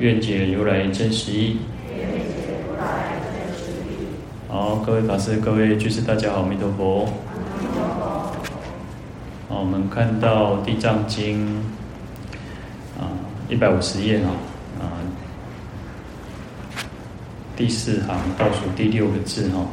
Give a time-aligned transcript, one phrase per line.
[0.00, 1.58] 愿解如来真实义。
[4.48, 7.06] 好，各位法师、各位居士，大家好，阿弥陀佛。
[9.46, 11.46] 好，我们看到《地藏经》
[12.98, 13.12] 啊，
[13.50, 14.32] 一百五十页啊，
[14.80, 14.96] 啊，
[17.54, 19.66] 第四行倒数第六个字哈。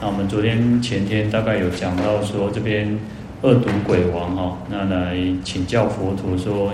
[0.00, 2.96] 那我们昨天、前天大概有讲到说，这边
[3.42, 6.72] 恶毒鬼王哈，那来请教佛陀说，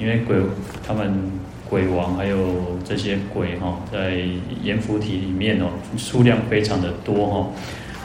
[0.00, 0.36] 因为鬼
[0.84, 1.14] 他们。
[1.70, 2.36] 鬼王还有
[2.84, 4.18] 这些鬼哈，在
[4.60, 7.46] 阎浮提里面哦，数量非常的多哈。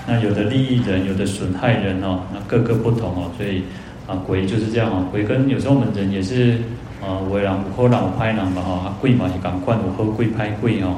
[0.07, 3.31] 那有的利益人，有的损害人哦，那各个不同哦。
[3.35, 3.63] 所以
[4.05, 5.07] 啊，鬼就是这样哦。
[5.11, 6.59] 鬼跟有时候我们人也是
[7.01, 8.95] 啊，为人有好人有歹人嘛哈。
[9.01, 10.97] 贵嘛是赶快有好鬼歹鬼哦。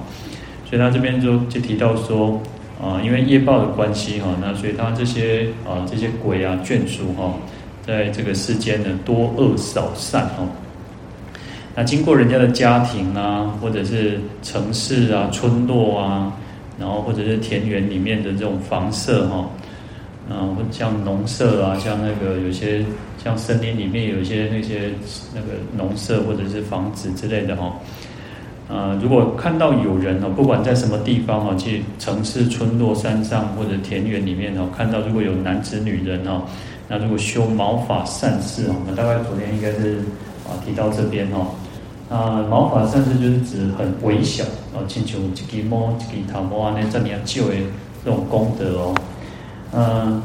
[0.69, 2.37] 所以他这边就就提到说
[2.83, 7.33] 啊，因为业报的关系哈，那所以他这些啊这些鬼啊眷属哈，
[7.81, 10.49] 在这个世间呢，多恶少善哦。
[11.79, 16.33] 那经过人家的家庭啊，或者是城市啊、村落啊，
[16.79, 19.47] 然后或者是田园里面的这种房舍哈，
[20.27, 22.83] 啊，或像农舍啊，像那个有些
[23.23, 24.89] 像森林里面有一些那些
[25.35, 27.71] 那个农舍或者是房子之类的哈，
[28.67, 36.41] 啊，如果看到有人哦，不管在什么地方哈，去城市、村落、山上或者田园里面哦，看到如果有男子、女人哦，
[36.87, 39.99] 那如果修毛发善事哦，我们大概昨天应该是
[40.43, 41.45] 啊提到这边哦。
[42.09, 47.55] 啊，毛发甚至就是指很微小，啊，亲像一支毛、一支头毛啊，那这么少的
[48.05, 48.95] 这种功德哦，
[49.73, 50.21] 嗯，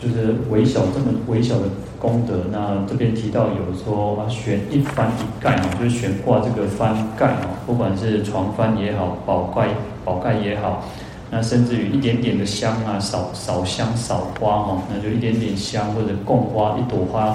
[0.00, 1.62] 就是微小这么微小的
[1.98, 2.44] 功德。
[2.52, 9.70] 那这边提到有说啊，悬一幡一盖哦，就是悬挂这个幡盖哦，不管是床幡也好，宝盖
[10.04, 10.84] 宝盖也好，
[11.32, 17.32] 那甚至于一点点的香啊，扫扫香扫花哈，那就一点点香或者供花一朵花，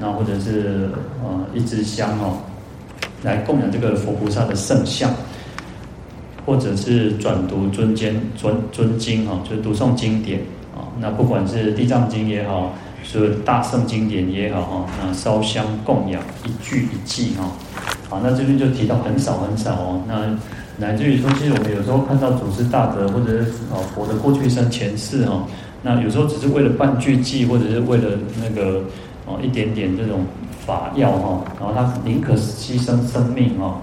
[0.00, 0.88] 那或者是
[1.22, 2.38] 呃一支香哦。
[3.22, 5.12] 来供养这个佛菩萨的圣像，
[6.46, 10.40] 或者是转读尊经尊尊经哈，就是读诵经典
[10.74, 10.86] 啊。
[11.00, 17.50] 那不管是地藏经也好，是大圣经典也好哈，那烧香供养一句一句哈。
[18.08, 20.02] 好，那这边就提到很少很少哦。
[20.06, 20.38] 那
[20.76, 25.44] 乃至于说，其实我们有时候看到祖师大德或者是啊佛的过去生前世哈，
[25.82, 28.84] 那有时候只是为了半句偈，或者是为了那个
[29.26, 30.24] 哦一点点这种。
[30.68, 33.80] 法药哈，然后他宁可牺牲生命哈。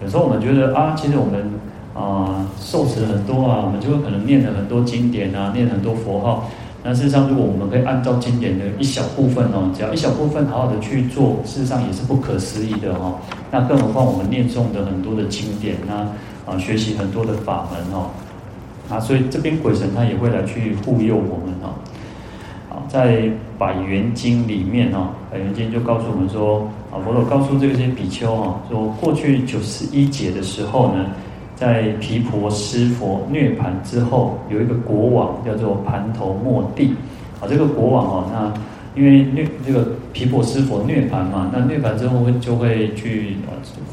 [0.00, 1.50] 有时候我们觉得啊，其实我们
[1.92, 6.48] 啊受持很多啊，我们就会可能念了很多经典啊，念很多佛号。
[6.84, 13.18] 那事实上，如果我们可以按照经典的一小部分哦，只要一小部分好好的去做，事实上也是不可思议的哈。
[13.50, 16.06] 那更何况我们念诵的很多的经典啊，
[16.46, 18.08] 啊学习很多的法门哈，
[18.88, 21.74] 啊所以这边鬼神他也会来去护佑我们哈。
[22.90, 23.18] 在
[23.56, 31.06] 《百缘经》里面哈，《百缘经》就告诉我们说，啊，佛陀告诉这些比丘哈，说过去九十一劫的时候呢，
[31.54, 36.92] 在毗婆尸佛涅槃之后，有一个国王叫做盘头末帝，
[37.40, 43.36] 啊，这个国王哦，那因为涅这个毗婆尸佛涅槃嘛，那涅槃之后会就会去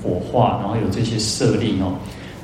[0.01, 1.93] 火化，然后有这些舍利哦。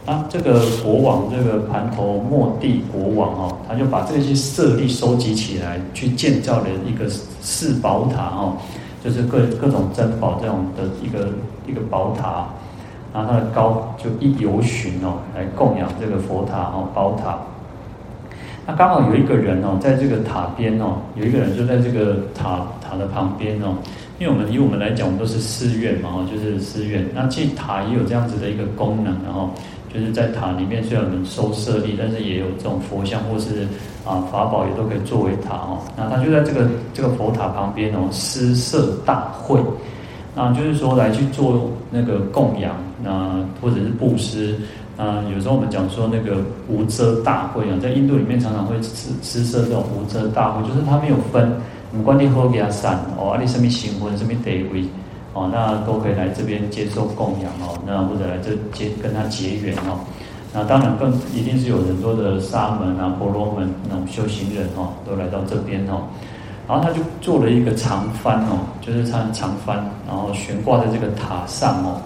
[0.05, 7.07] 啊，这个国王，这个盘头末帝国王哦，他就把这些舍利收集起来，去建造了一个
[7.39, 8.57] 四宝塔哦，
[9.01, 11.29] 就是各各种珍宝这种的一个
[11.65, 12.49] 一个宝塔，
[13.13, 17.39] 然后它的高就一由旬哦，来供养这个佛塔哦，宝塔。
[18.65, 23.75] 那刚好有一个人哦，在这个塔边哦，有一个人就在这个塔塔的旁边哦，
[24.19, 29.49] 因为我们以我们来讲，我们都是寺院嘛哦，就是寺院，那其实塔也有这样子的一个功能，然后。
[29.93, 33.67] 就是在塔里面，虽然我们收舍利，但是也有这种佛像或是
[34.03, 35.79] 啊法宝，也都可以作为塔哦。
[35.95, 39.59] 那他就在这个这个佛塔旁边哦，施设大会，
[40.35, 44.55] 那就是说来去做那个供养，那或者是布施。
[44.95, 46.37] 啊，有时候我们讲说那个
[46.69, 51.51] 无遮大会啊，在印度里面常常会施施设这种无遮大会，就是他没有分，
[51.91, 54.83] 你关你好给他散哦，啊你什么行为什么地位。
[55.33, 59.99] 哦，那都可以来这边接受供养哦，那或者来这结跟他结缘哦，
[60.53, 66.03] 那当然更一定是有很多的沙门啊、婆罗门那种修行人哦，都来到这边哦，
[66.67, 69.75] 然后他就做了一个长幡哦，就是他长幡，
[70.07, 71.97] 然后悬挂在这个塔上哦，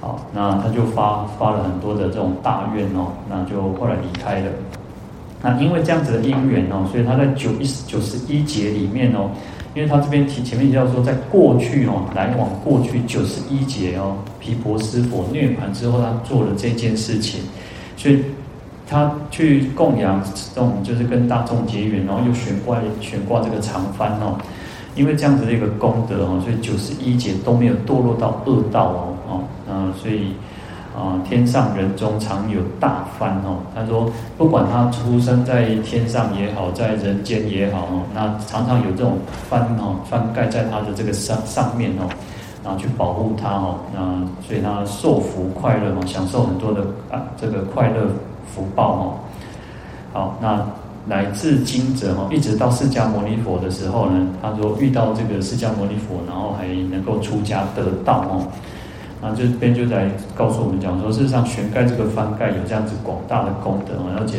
[0.00, 4.50] 好，那他就发发了很多的这种大愿哦，那就后来离开了。
[5.42, 9.30] 那因为这样子的因缘哦，所以他在九一九十一节里面哦，
[9.76, 17.42] 因为他这边提前面提到说，在过去哦，来往过去九十一节哦，毗婆尸佛涅槃之后，他做了这件事情，
[17.94, 18.24] 所以
[18.88, 20.24] 他去供养
[20.54, 24.38] 这种就是跟大众结缘，然后又悬挂悬挂这个长幡哦。
[24.94, 30.32] 因为这样子的一个功德哦，所以九十一劫都没有堕落到恶道哦，哦，那所以
[30.96, 33.58] 啊，天上人中常有大幡哦。
[33.74, 39.18] 他说，不管他出生在天上也好，在人间也好哦，那常常有这种
[39.50, 42.08] 幡哦，翻盖在他的这个上上面哦，
[42.64, 44.00] 然后去保护他哦，那
[44.46, 48.08] 所以他受福快乐哦，享受很多的啊这个快乐
[48.54, 49.14] 福报哦。
[50.12, 50.66] 好，那。
[51.08, 58.42] 乃至今者哦，一直到释迦牟尼佛的时候呢，他说遇到这个释迦牟尼佛，然后还能够出家得道哦。
[59.28, 64.38] 那这边就在告诉我们讲说，事实上悬盖这个翻盖有这样子广大的功德，而且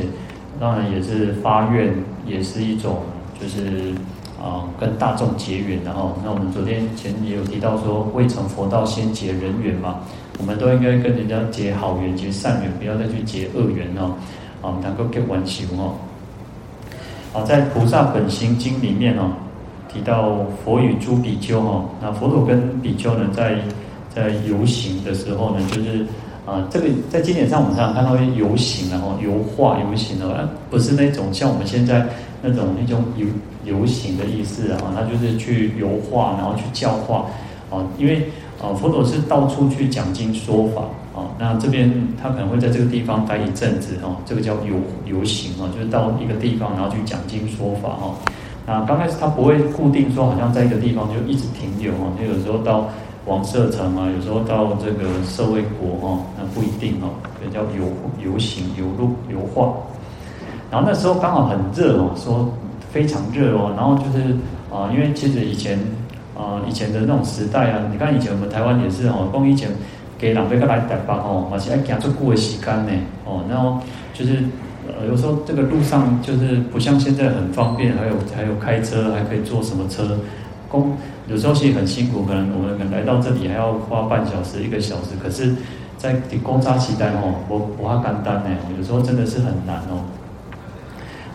[0.62, 1.94] 当然也是发愿，
[2.25, 3.00] 也是一种
[3.38, 3.94] 就是
[4.42, 6.13] 啊跟大众结缘的哈。
[6.24, 10.00] 那我们昨天前也有提到说，未成佛道先结人缘嘛，
[10.39, 14.13] 我们都应该跟人家结好缘、结善缘，不要再去结恶缘哦。
[14.62, 15.94] 啊，能够结完修哦。
[17.31, 19.31] 好，在《菩萨本行经》里面哦，
[19.88, 23.60] 提到佛与诸比丘哦，那佛陀跟比丘呢，在
[24.18, 26.06] 在游行的时候呢，就是
[26.46, 32.06] 啊，这个在经典上我们常常看到一些游行然后游画游行的，不是那种像我们现在
[32.42, 33.28] 那种那种游
[33.64, 37.25] 游行的意思啊，他就是去游画，然后去教化
[37.69, 38.28] 啊，因为
[38.60, 40.84] 啊，佛陀是到处去讲经说法。
[41.18, 41.92] 啊，那这边
[42.22, 44.75] 他可能会在这个地方待一阵子哦，这个叫游
[45.08, 48.13] 游行啊，就是到一个地方，然后去讲经说法哦。
[48.68, 52.88] 那刚开始他不会固定说，好像在一个地方就一直停留啊，就有时候到
[53.27, 57.09] 王舍城啊，有时候到这个社会国哦，那不一定哦，
[57.44, 57.91] 也叫游
[58.24, 59.74] 游行、游路、游化。
[60.71, 62.53] 然后那时候刚好很热哦，说
[62.89, 64.33] 非常热哦，然后就是
[64.74, 65.77] 啊，因为其实以前
[66.35, 69.69] 啊，以前的那种时代啊，你看以前我们台湾也是哦，光以前。
[70.19, 72.91] 给人要来台北哦，而且还行足久的时间呢
[73.24, 73.77] 哦，然后
[74.15, 74.44] 就是
[74.88, 80.18] 呃有时候这个路上就是不像现在很方便，还有还有开车还可以坐什么车，
[80.69, 80.98] 公
[81.28, 85.56] 有时候其实很辛苦，可能我们可能来到这里还要花半小时一个小时，可是，
[85.98, 90.06] 在公差期待哦，我我怕干单呢，有时候真的是很难哦。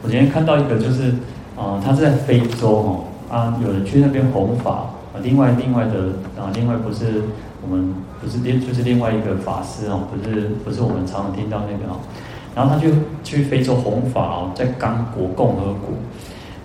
[0.03, 1.15] 我今天看到一个就是
[1.57, 5.95] 啊、他是在非洲哦啊，有人去那边弘法啊，另外另外的
[6.41, 7.23] 啊，另外不是。
[7.65, 11.97] 我们不是另就是另外一个法师哦，不是不是我们常常听到那个哦，
[12.57, 12.89] 然后他就
[13.23, 15.91] 去非洲弘法哦，在刚果共和国，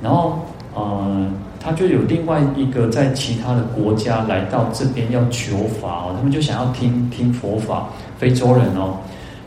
[0.01, 0.39] 然后
[0.73, 1.27] 呃，
[1.67, 8.95] 他就有另外一个在其他的国家来到这边要求法哦，他们就想要听听佛法，非洲人哦，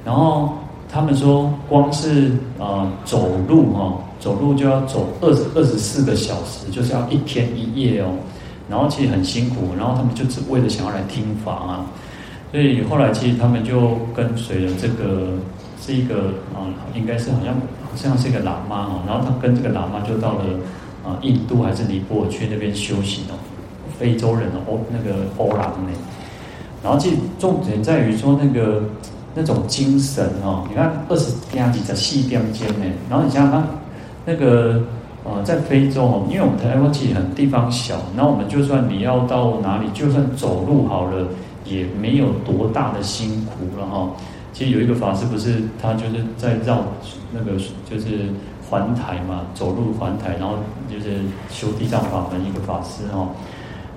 [0.04, 0.52] 然后
[0.86, 8.10] 他们说光是呃走路哦，走路就要走二十二十四个小时，就是要一天一夜哦。
[8.68, 11.86] 然后其实很辛苦，然后他们就只为了想要来听法啊，
[12.52, 15.32] 所以后来其实他们就跟随了这个
[15.80, 20.44] 是一个啊，应该是好像好像是一个喇嘛哦，然后他跟这个喇嘛就到了
[21.04, 23.34] 啊印度还是尼泊尔去那边修行哦，
[23.98, 25.90] 非洲人哦，那个欧郎呢，
[26.82, 28.82] 然后其实重点在于说那个
[29.34, 33.68] 那种精神哦，你看二十天几在细边间呢，然后你想想看
[34.24, 34.82] 那个。
[35.22, 41.28] 呃，在非洲哦，因为我们台湾其实很地方小，那我们就算你要到哪里，就算走路好了，
[41.66, 44.12] 也没有多大的辛苦了哈。
[44.54, 46.84] 其实有一个法师不是他就是在绕
[47.34, 47.52] 那个
[47.84, 48.30] 就是
[48.70, 50.54] 环台嘛，走路环台，然后
[50.88, 51.18] 就是
[51.50, 53.28] 修地藏法门一个法师哈。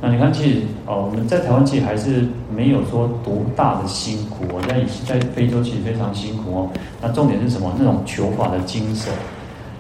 [0.02, 6.70] 那你看，其实哦，我们在台湾其实还是没有说多大的辛苦哦，在在非洲其实非常辛苦哦。
[7.02, 7.74] 那重点是什么？
[7.78, 9.14] 那种求法的精神。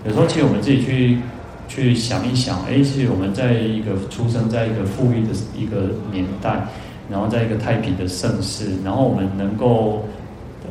[0.05, 1.17] 有时候其实我们自己去。
[1.65, 6.67] 去想一想，哎，其实我们在一个出生在一个富裕的一个年代，
[7.09, 10.03] 然后在一个太平的盛世，然后我们能够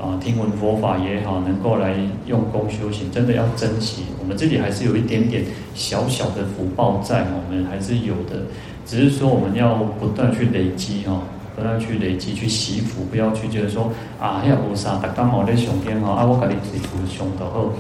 [0.03, 1.95] 啊听闻佛法也好，能够来
[2.27, 4.03] 用功修行，真的要珍惜。
[4.21, 5.45] 我们这里还是有一点点
[5.75, 8.43] 小小的福报在，我们还是有的，
[8.85, 11.23] 只是说我们要不断去累积哈，
[11.55, 13.91] 不断去累积去惜福，不要去觉得说
[14.21, 17.71] 啊，呀，菩萨他刚好在上天哈，啊，我给你祈福上的后，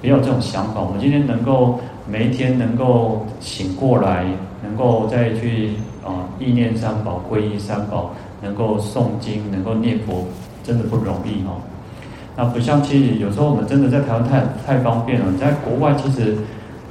[0.00, 0.80] 不要这种想法。
[0.80, 1.80] 我们今天能够。
[2.04, 4.26] 每一天能够醒过来，
[4.60, 5.70] 能够再去
[6.04, 8.10] 啊意念三宝、皈依三宝，
[8.42, 10.26] 能够诵经、能够念佛，
[10.64, 11.54] 真的不容易哈。
[12.36, 16.36] 那不像其实有时候我们真的在台湾太太方便了，你在国外其实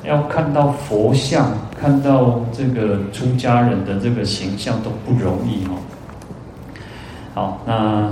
[0.03, 5.77] 要看到佛像、看到这个出家人的这个形象都不容易哦。
[7.33, 8.09] 好，那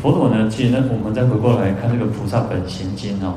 [0.00, 3.34] 佛陀呢，其实呢，我们再回过来看这个《菩萨本行经》哦，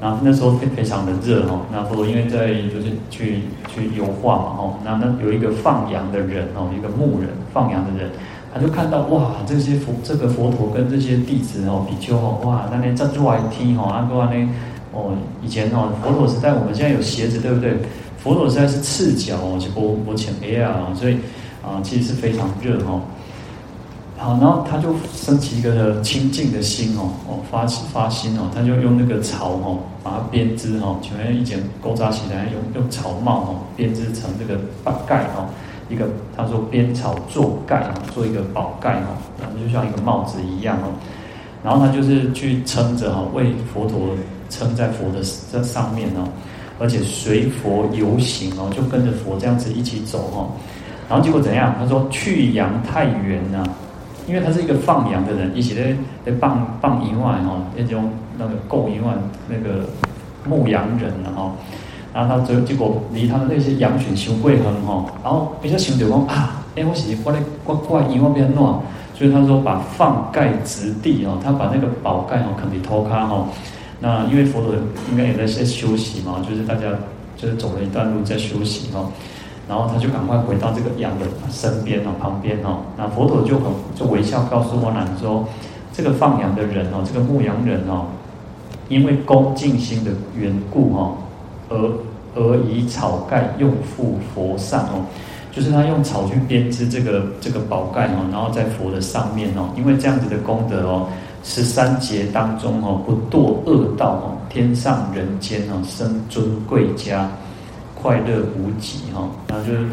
[0.00, 8.10] 然后那时候非非常的热哦，那佛陀因为在就是去去游化嘛哦，那那有一个放羊的人哦，一个牧人放羊的人，
[8.52, 14.48] 他就看到哇，这些佛这个佛陀跟这些弟子哦，比丘哦，哇，那那站出来听哦，阿哥阿那
[14.92, 15.12] 哦，
[15.42, 17.76] 以前哦，佛陀时代我们现在有鞋子对不对？
[18.18, 21.18] 佛陀实在是赤脚哦，就不不前 A 啊，所以
[21.62, 23.00] 啊，其实是非常热哦。
[24.16, 35.46] 好，然后他就升起一个清净的心哦，哦发起发心哦，他就用那个草哦，把它编织哦，前面一剪勾扎起来，用用草帽哦编织成这个宝盖哦，
[35.88, 40.92] 一个他说编草做盖哦，做一个宝盖哦，然后就像一个帽子一样哦，
[41.64, 44.10] 然后他就是去撑着哈，为佛陀
[44.50, 46.28] 撑在佛的这上面哦，
[46.78, 50.50] 而且随佛游行哦，就跟着佛这样子一起走哦，
[51.08, 51.74] 然后结果怎样？
[51.78, 53.64] 他说去羊太原呐。
[54.26, 55.84] 因为他是一个放羊的人，一起在
[56.22, 59.14] 在放放羊外哈，那种那个供羊外
[59.48, 59.86] 那个
[60.44, 61.52] 牧羊人然后，
[62.12, 68.80] 然后他最后结果离他的那些羊群相过远哈，然后比较想着讲啊，哎我是我咧我挂羊外边弄，
[69.14, 73.46] 所以他说把放盖直地哦，他把那个宝盖哦肯定偷看哈，
[74.00, 74.74] 那因为佛陀
[75.10, 76.82] 应该也在在休息嘛，就是大家
[77.36, 79.10] 就是走了一段路在休息哦。
[79.68, 85.46] 然后他就赶快回到这个羊的身边哦，旁边哦，那佛陀就很就微笑告诉我难说，
[85.92, 88.06] 这个放羊的人哦，这个牧羊人哦，
[88.88, 91.18] 因为恭敬心的缘故哦，
[91.68, 91.92] 而
[92.34, 95.04] 而以草盖用覆佛上哦，
[95.52, 101.08] 就是他用草去编织这个这个宝盖哦，然后在佛的上面哦，因为这样子的功德哦，
[101.44, 107.28] 十三劫当中哦，不堕恶道哦，天上人间哦，生尊贵家。
[108.00, 109.84] 快乐无极哈，那就是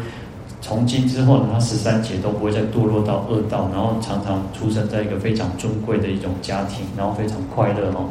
[0.60, 8.04] 从今之后呢，他十三劫都不会再堕落到恶道，然后常常出生在一个非常尊贵的一种家庭，然后非常快乐哈。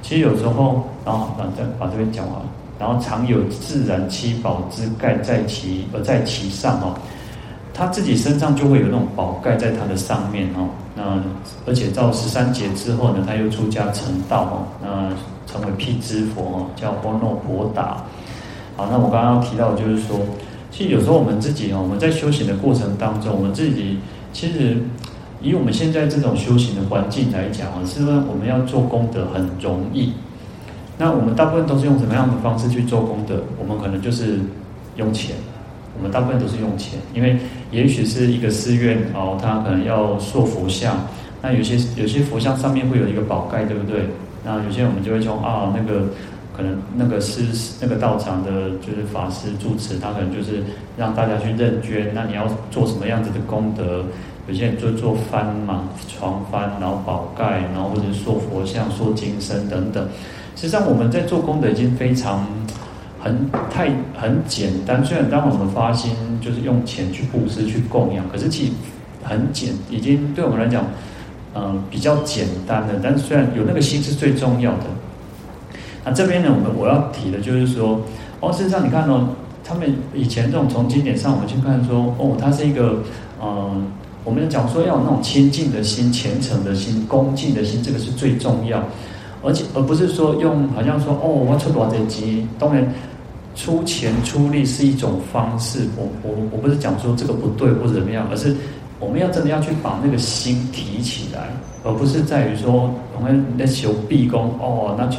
[0.00, 2.36] 其实有时候，然后把这把这边讲完，
[2.78, 6.94] 然后常有自然七宝之盖在其而在其上哈，
[7.74, 10.60] 他自己身上就会有那种宝盖在他的上面哈。
[10.94, 11.22] 那
[11.66, 18.04] 而且到十三劫之后呢，他又出家成道哈，那成为辟支佛哈，叫波诺婆达。
[18.76, 20.20] 好，那我刚刚提到就是说，
[20.70, 23.98] 其实有时候我们自己哦，我们在修行的过程当中，我们自己
[24.32, 24.76] 其实
[25.40, 30.12] 以我们现在这种修行的环境来讲啊，是不是我们要做功德很容易？
[30.98, 33.40] 那我们大部分都是用什么样的方式去做功德？
[33.58, 34.40] 我们可能就是
[34.96, 35.36] 用钱，
[35.96, 37.38] 我们大部分都是用钱，因为
[37.70, 40.96] 也许是一个寺院哦，他可能要塑佛像，
[41.40, 44.00] 那有些有些佛像上面会有一个宝盖，对不对？
[44.44, 46.08] 那有些我们就会说啊，那个。
[46.58, 47.42] 可能那个是
[47.80, 50.60] 那个道场的，就是法师住持，他可能就是
[50.96, 52.12] 让大家去认捐。
[52.12, 54.04] 那你要做什么样子的功德？
[54.48, 60.04] 有些人就做幡嘛，床幡，然后宝盖，然后或者塑佛像、塑金身等等。
[60.58, 62.44] 实际上我们在做功德已经非常
[63.20, 65.04] 很太很简单。
[65.04, 66.10] 虽然当我们发心
[66.40, 68.72] 就是用钱去布施、去供养，可是其实
[69.22, 70.84] 很简，已经对我们来讲，
[71.54, 72.98] 嗯、比较简单的。
[73.00, 74.86] 但是虽然有那个心是最重要的。
[76.04, 78.00] 那这边呢，我们我要提的就是说，
[78.40, 79.28] 哦，事实上你看哦，
[79.62, 83.00] 他们以前这种从经典上我们去看说，哦，它是一个，
[83.40, 83.70] 呃，
[84.24, 88.82] 我们讲说要有那种亲近的心、虔诚的心、恭敬的心，这个是最重要，
[89.42, 92.86] 而且而不是说用好像说，哦，我要出多少钱，当然
[93.54, 98.54] 出钱出力是一种方式，我我我不是讲说这个不对或者怎么样，而是
[99.00, 101.48] 我们要真的要去把那个心提起来，
[101.84, 105.18] 而不是在于说我们在求毕恭，哦，那就。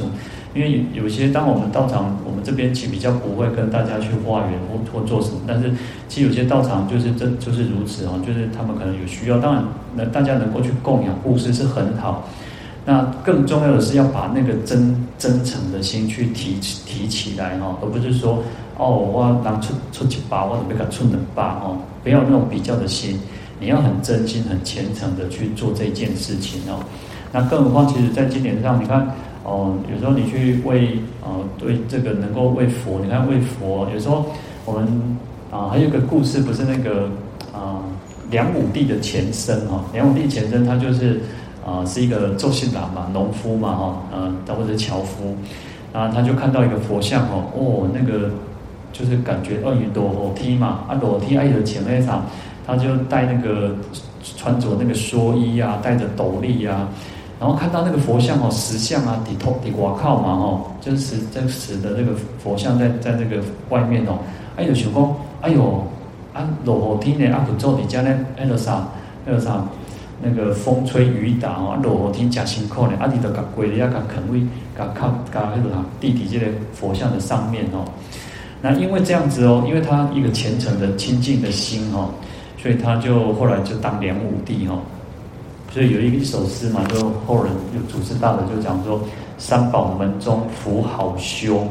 [0.56, 5.72] 因为有些，当我们道场，我们这边其实比较不会跟大家去化缘或或做什么，但是
[6.08, 9.64] 其实有些道场就是真就是如此哦，就是他们可能有需要，当然
[9.96, 12.28] 那大家能够去供养布施是很好，
[12.89, 16.55] 那更重要的是要把那个真真诚的心去提
[16.88, 18.41] 提起来哈，而不是说
[18.79, 23.19] 哦，我拿出出几把，我准备给出两把哦，不要那种比较的心，
[23.60, 26.79] 你要很真心、很虔诚的去做这件事情哦。
[27.31, 29.08] 那更何况，其实在经典上，你看。
[29.46, 34.25] 哦，有时候你去为呃对这个能够为佛，你看为佛，有时候
[34.65, 34.86] 我们
[35.50, 37.05] 啊、还有个故事，不是那个
[37.51, 37.84] 啊、呃、
[38.29, 41.19] 梁武帝的前身哈、哦，梁武帝前身他就是
[41.70, 45.36] 啊、是一个周姓郎嘛，农夫嘛哈，呃或者是樵夫，
[45.94, 48.32] 然后他就看到一个佛像哦，哦那个
[48.92, 52.24] 就是感觉哦，有裸体嘛，啊裸体爱的前那场，
[52.66, 53.76] 他就带那个
[54.38, 56.88] 穿着那个蓑衣啊，戴着斗笠啊。
[57.40, 62.12] 然后看到那个佛像哦，石像啊，底头底瓦靠嘛哦，就是真实的那个
[62.44, 64.20] 佛像在在那个外面哦，
[64.58, 65.84] 哎呦想讲，哎呦，
[66.34, 68.86] 啊落雨天呢，啊不做底家呢，那个啥，
[69.26, 69.64] 那个啥，
[70.22, 74.42] 那个风吹雨打哦，落雨天真辛苦呢，啊，你都甲跪咧，甲肯为
[74.78, 77.86] 甲靠甲迄个地底这个佛像的上面哦。
[78.62, 82.10] 那因为这样子哦，因为他一个虔诚的清净的心哦，
[82.58, 84.80] 所以他就后来就当梁武帝哦。
[85.72, 89.00] 所以有一一首诗嘛，就后人有祖师大德就讲说：
[89.38, 91.66] 三宝门中福好修，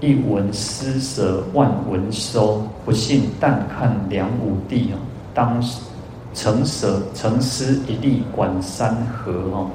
[0.00, 4.96] 一文施舍万文收，不信但看梁武帝哦，
[5.34, 5.80] 当时
[6.34, 9.70] 成舍成施一力管三河哦。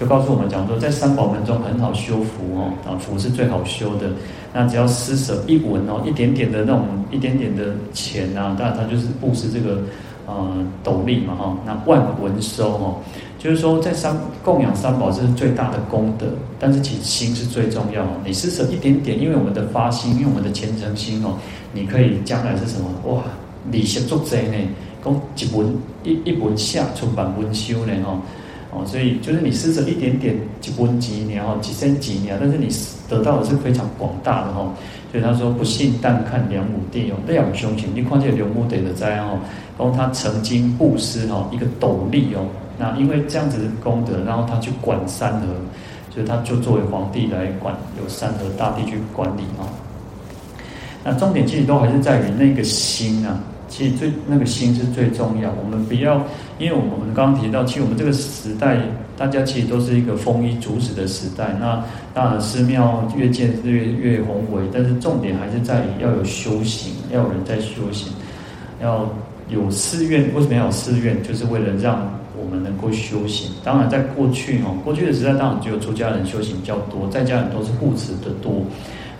[0.00, 4.08] 就告诉我们讲说，在三宝门中很好修福哦，啊，福是最好修的。
[4.52, 9.80] 那只要施舍一文哦，一点点的那种一点点的钱呐，当然他就是布施这个
[10.26, 11.56] 呃斗笠嘛哈。
[11.64, 12.96] 那万文收哦，
[13.38, 16.26] 就是说在三供养三宝这是最大的功德，
[16.58, 18.04] 但是其实心是最重要。
[18.24, 21.34] 你施舍一点点，因为我们的发心，因为我们的虔诚心哦，
[21.72, 23.22] 你可以将来是什么哇？
[23.70, 24.56] 利息足济呢？
[25.04, 28.20] 讲一文一一文下出万文修呢哈。
[28.74, 32.68] 哦，所以就是你施舍一点点几分几年哦，几生几年，但是你
[33.06, 34.66] 得到的是非常广大的哈。
[35.10, 37.86] 所以他说不信但看梁武帝哦，那样凶险。
[37.94, 39.38] 你况且梁武帝的灾哦，
[39.78, 42.46] 然后他曾经布施哦一个斗笠哦，
[42.78, 45.48] 那因为这样子的功德，然后他去管山河，
[46.08, 49.68] 所以他就作为皇帝来管有山河大地去管理哦。
[51.04, 53.38] 那重点其实都还是在于那个心啊。
[53.72, 56.22] 其实最那个心是最重要，我们不要，
[56.58, 58.76] 因为我们刚刚提到，其实我们这个时代，
[59.16, 61.56] 大家其实都是一个丰衣足食的时代。
[61.58, 68.12] 那当然寺庙越建越越宏伟，但是重点还是在于要有修行，要有人在修行，
[68.82, 69.08] 要
[69.48, 70.30] 有寺院。
[70.34, 71.22] 为什么要有寺院？
[71.22, 73.50] 就是为了让我们能够修行。
[73.64, 78.52] 当然，在过去哦，过去的时代当然只有出家人修行比较多，在家人都是护持的多。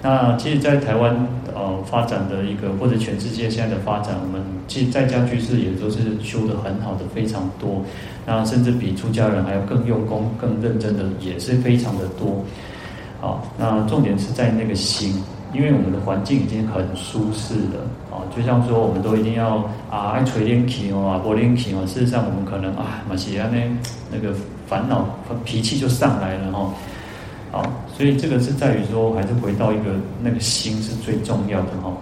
[0.03, 1.15] 那其实，在台湾
[1.55, 7.81] 呃发展的一个，或者全世界现在的发展，我们其实在家居士也都是修得很好的，非常多。
[8.27, 12.45] 那甚至比出家人还要更用功、更认真的，也是非常的多。
[13.21, 15.23] 好，那重点是在那个心，
[15.55, 23.71] 因为我们的环境已经很舒适了啊，就像说我们都一定要啊爱垂帘气哦啊玻璃气哦，事实上我们可能啊马西亚那
[24.11, 24.35] 那个
[24.67, 26.69] 烦恼和脾气就上来了哈。
[27.53, 27.63] 好，
[27.95, 29.91] 所以这个是在于说，还是回到一个
[30.23, 31.93] 那个心是最重要的哈，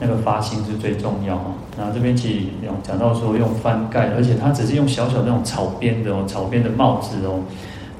[0.00, 1.44] 那个发心是最重要哈。
[1.78, 2.46] 那这边其实
[2.82, 7.38] 讲到说用翻盖，而且它只是用小小那种草编的哦，草编的帽子哦，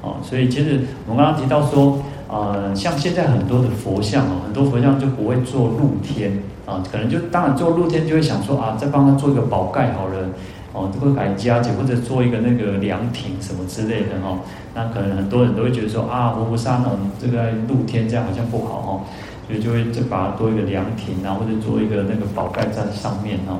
[0.01, 10.27] 哦，所以其实我们刚刚提到说，呃，像现在很多的佛像哦，很多佛像就不会做露天啊，可能就当然做露天就会想说啊，再帮他做一个宝盖好了。
[10.77, 14.37] 哦，都会改加减或者做一个那个凉亭什么之类的哈，
[14.75, 19.01] 那可能很多人都会觉得说啊，活菩萨呢，这个露天这样好像不好哈，
[19.47, 23.57] 所以就会再把它多一个凉亭啊，或者做一个那个宝盖在上面哈。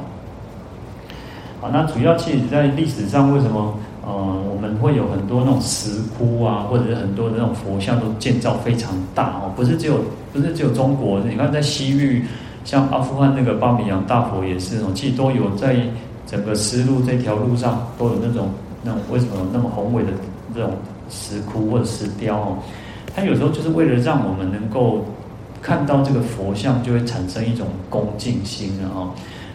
[1.60, 3.74] 好，那主要其实在历史上为什么
[4.06, 10.02] 呃我们会有很多那种石窟啊，或者是很多的那种佛像都建造非常大哦，不是只有
[10.32, 12.26] 不是只有中国，你看在西域，
[12.64, 15.76] 像阿富汗那个巴米扬大佛也是哦，其实都有在。
[16.28, 18.50] 整个丝路这条路上都有那种
[18.84, 20.10] 那种为什么有那么宏伟的
[20.54, 20.74] 这种
[21.10, 22.58] 石窟或者石雕哦？
[23.16, 25.04] 它有时候就是为了让我们能够
[25.62, 29.10] 看到这个佛像，就会产生一种恭敬心啊！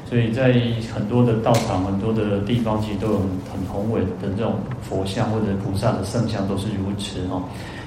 [0.09, 0.53] 所以在
[0.93, 7.43] 很多的道场、很多的地方，其实都有很宏伟的这种佛像或者菩萨的圣像，都是如此哦。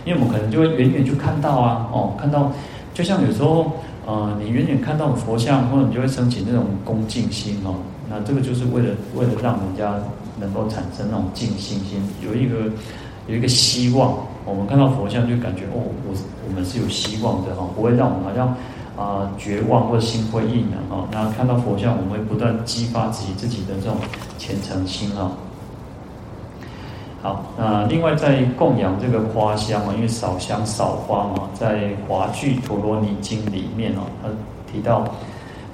[0.06, 2.52] 因为我们可能就会远远就看到啊，哦，看到
[2.93, 3.71] 就像有时候
[4.08, 7.76] 呃，你远远看到佛像，或者你就会升起那种恭敬心哦。
[8.10, 9.96] 那这个就是为了为了让人家
[10.39, 12.72] 能够产生那种静心心，有一个
[13.28, 14.15] 有一个希望。
[14.46, 16.13] 我们看到佛像就感觉哦，我
[16.48, 18.48] 我们是有希望的哈，不会让我们好像
[18.96, 21.08] 啊、呃、绝望或心灰意冷哈。
[21.12, 23.98] 然后看到佛像，我们会不断激发自己自己的这种
[24.38, 25.32] 虔诚心哈。
[27.24, 34.30] 好，那另外在供养这个花香嘛，因为扫香扫花嘛，在《华具陀罗尼经》里面哦，他
[34.72, 35.04] 提到。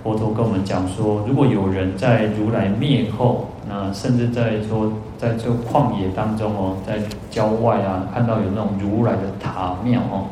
[0.03, 6.97] 佛陀跟我们讲说，如果有人在如来灭后，那甚至在说在这旷野当中哦，在
[7.29, 10.25] 郊外啊，看到有那种如来的塔庙哦，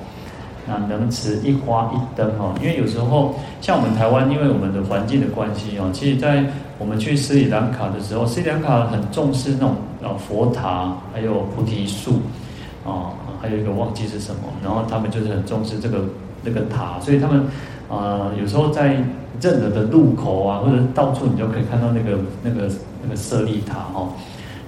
[0.68, 6.44] 那能持一花一灯哦，因为有时候像我们台湾，因为我们的环境的关系哦，其实，在
[6.80, 12.14] 我们去斯里兰卡的时候，斯里兰卡很重视那种呃佛塔，还有菩提树
[12.84, 16.00] 啊，还有一个忘记是什么，然后他们就是很重视这个
[16.44, 17.46] 这个塔，所以他们、
[17.88, 18.98] 呃，有时候在。
[19.42, 22.70] 任何的路口啊，或者到处你就可以看到那个那个
[23.04, 24.10] 那个舍利塔哦，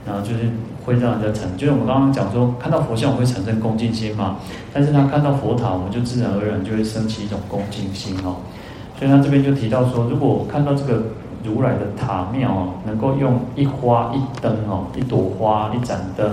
[0.05, 0.49] 然后就是
[0.85, 4.37] 会让人家产，就是我们刚刚讲说，看到佛像我会产生恭敬心嘛，
[4.73, 8.37] 但是他看到佛塔，我们就自然而然就会升起一种恭敬心哦。
[8.97, 11.01] 所以他这边就提到说，如果看到这个
[11.43, 16.29] 如来的塔庙哦，能够用一花一灯哦，一朵花一盏灯，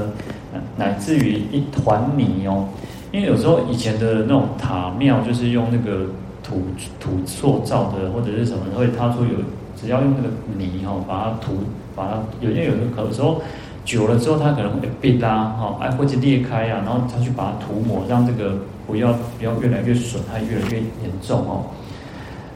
[0.76, 2.68] 乃至于一团泥哦。
[3.10, 6.04] 因为有时候以前的那种塔庙就是用那个
[6.48, 6.62] 土
[6.98, 9.32] 土塑造的，或者是什么，会他说有
[9.80, 11.58] 只要用那个泥哈，把它涂，
[11.94, 13.42] 把它有些有的可有时候
[13.84, 18.56] 久了之后，它可能会变啦哈，哎或者裂开啊，然后他去把它涂抹，让这个
[18.86, 21.64] 不要不要越来越损害越来越严重哦。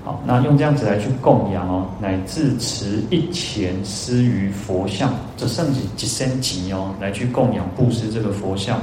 [0.05, 8.81] 好，那用这样子来去供养哦，乃至持一钱施于佛像，这甚至几升级哦，来去供养布施这个佛像。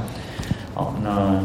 [0.74, 1.43] 好，那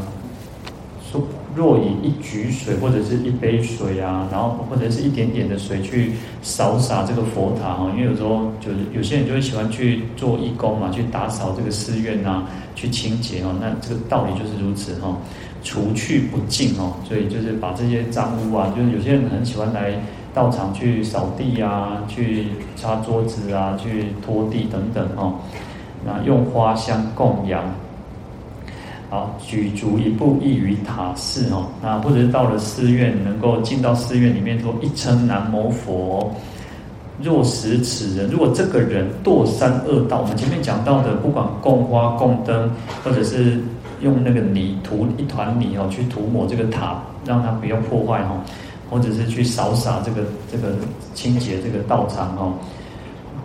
[1.54, 6.12] 若以一举水或者是一杯水啊，然后或者是一点点的水去
[6.42, 15.16] 扫洒这个佛塔哈，因为有时候就是有些人就会喜欢去做义工嘛，去打扫这个寺院啊，去清洁哦，那这个道理就是如此哈。
[15.66, 19.98] 除去不净哦，所以就是把这些脏污啊，就是有些人很喜欢来
[20.34, 25.32] 道场去扫地啊，去擦桌子啊，去拖地等等哦。
[26.04, 27.64] 那用花香供养，
[29.14, 31.68] 好，举足一步异于塔寺哦。
[31.80, 36.34] 那或者是到了寺院，能够进到寺院里面说一称南无佛。
[37.22, 42.68] 若使此人，如果这个人堕三恶道，我们前面讲到的，不管供花供灯，
[43.04, 43.62] 或者是。
[44.00, 48.36] 用那个泥涂一团泥哦，去涂抹这个塔，让它不要破坏哦，
[48.90, 50.74] 或者是去扫洒这个这个
[51.14, 52.52] 清洁这个道场哦，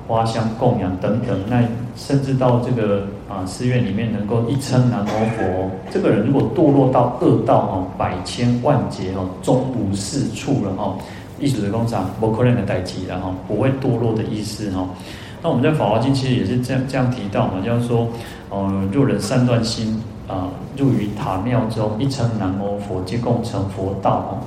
[0.08, 1.63] 花香供养等等，那
[1.95, 10.97] 甚至到这个啊寺院里面能够一称南无佛，这个人如果堕落到恶道哦，百千万劫哦，终无是处了哈，
[11.39, 14.88] 意思是工厂不可能的代替然后不会堕落的意思哈。
[15.41, 18.08] 那我们在《法华经》其实也是这样这样提到嘛，就是说，
[18.49, 20.02] 呃，若人善断心。
[20.30, 20.47] 啊，
[20.78, 24.38] 入于塔庙中，一称南无佛，即共成佛道哦。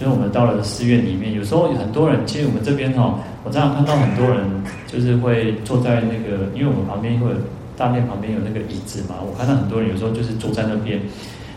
[0.00, 4.48] 所以，我们到了寺院里面，有时候很多人，其实我们这边哈，我常常看到很多人，
[4.86, 7.36] 就是会坐在那个，因为我们旁边会有
[7.76, 10.98] 大殿旁边有那个椅子嘛，我看到很多人有时候就是坐在那边。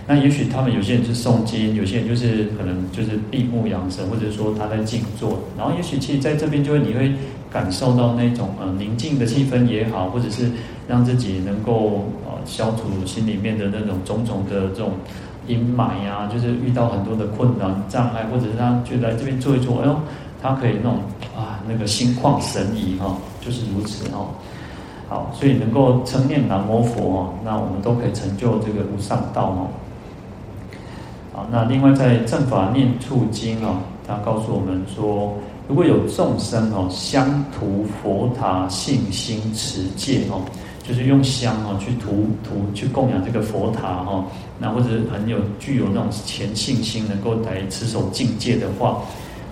[0.06, 5.40] 那也许他们有些人是诵经，有些人就是可能就是闭目养神，或者说他在静坐。
[5.58, 7.14] 然后，也许其实在这边就会你会
[7.50, 10.52] 感受到那种呃宁静的气氛也好，或者是
[10.90, 14.92] 让自己能够呃消除心里面的那种种种的这种
[15.48, 19.96] 阴霾呀，就是遇到很多的困难障碍，或者是他就来这边坐一坐，哎呦，
[20.42, 21.00] 他可以那种
[21.36, 24.26] 啊那个心旷神怡哈，就是如此哈。
[25.10, 29.68] 好，所以能够称念南无佛哦，那我们都可以成就这个无上道哦。
[31.34, 33.76] 好，那另外在《正法念处经》哦，
[34.08, 35.34] 他告诉我们说，
[35.68, 40.42] 如果有众生哦，香涂佛塔，信心持戒哦，
[40.84, 44.24] 就是用香哦去涂涂去供养这个佛塔哈，
[44.64, 49.02] 那或者很有具有那种虔信心，能够来持守境界的话，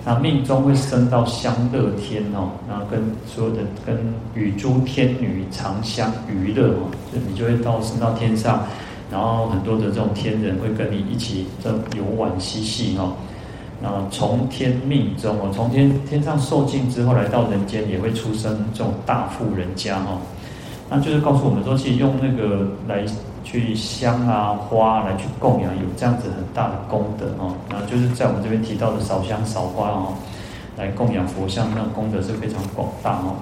[0.06, 3.97] 那命中会升到香乐天哦，然后跟所有的跟
[4.34, 8.65] 与诸天女常相娱乐哦，就你就会到升到天上。
[9.12, 13.12] 然后很多的这种天人会跟你一起这游玩嬉戏哈，
[13.82, 20.17] 那从天命中哦，从天天上受尽之后来到人间也会出生这种大富人家哈，
[20.89, 23.06] 那就是告诉我们说，其实用那个来
[23.43, 30.13] 去香啊花来去供养，有这样子很大的功德哦，那就是在我们这边提到的扫香扫花哦，
[30.77, 33.36] 来供养佛像，那功德是非常广大哦。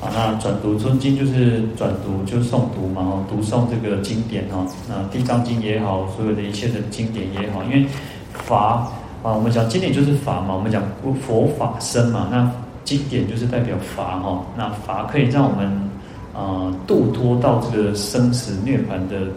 [0.00, 7.84] 啊，那转读尊经就是转读，就是诵读嘛，哦，读诵这个经典哦，那地藏经也好，所有的一切的经典也好，因为
[8.32, 8.88] 法
[9.24, 10.82] 啊，我们讲经典就是法嘛，我们讲
[11.26, 12.48] 佛法身嘛，那
[12.84, 15.87] 经典就是代表法哈，那法可以让我们
[16.34, 19.28] 啊渡脱到这个生死涅槃的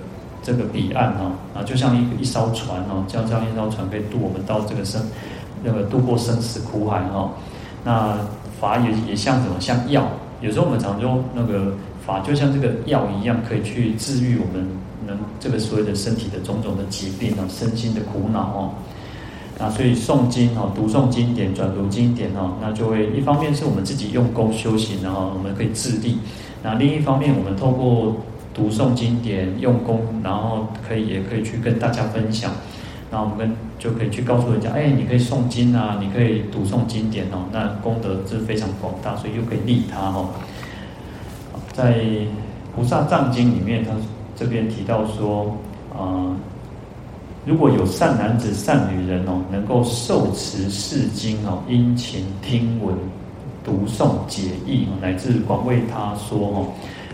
[0.44, 5.02] 这个彼岸哈，啊，就像一一艘船哦，这样这样一艘船可以渡我们到这个生
[5.64, 7.32] 那个渡过生死苦海哈，
[7.84, 8.18] 那
[8.60, 10.08] 法也也像什么，像药。
[10.42, 11.74] 有时候我们常说那个
[12.04, 14.68] 法就像这个药一样，可以去治愈我们
[15.06, 18.70] 能这个所谓的身体的种种的疾病啊，身心的苦恼哦。
[19.60, 26.16] 那所以诵经哦，读诵经典，转读经典哦，那就会一方面是我们自己用功修行，然后我们可以自立；
[26.64, 28.16] 那另一方面，我们透过
[28.54, 32.52] 读诵经典用功，然后可以也可以去跟大家分享。
[33.10, 40.30] 那我们就可以去告诉人家，哎，你可以诵经啊，你可以读诵经典哦，那功德是非常广大，所以又可以利他哦。
[41.74, 42.00] 在
[42.74, 43.92] 《菩萨藏经》里面，他
[44.36, 45.54] 这边提到说，
[45.98, 46.32] 啊、
[47.46, 52.96] 如果有善男子、善女人哦，能够受持是经哦，殷勤听闻、
[53.64, 56.68] 读诵解义，乃至广为他说哦。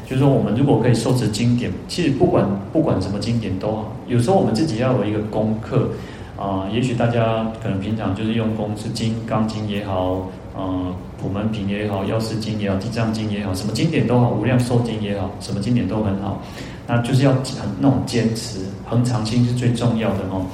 [0.06, 3.92] 就是说，我们如果可以受持经典，其实不管不管什么经典都好。
[4.08, 5.90] 有时候我们自己要有一个功课
[6.38, 16.40] 啊、也许大家可能平常就是用功是《金刚经》也好呃普门品也好，药师经也好，地藏经也好，什么经典都好，无量寿经也好，什么经典都很好，
[16.86, 20.46] 那就是要很那种坚持，恒常心是最重要的哦。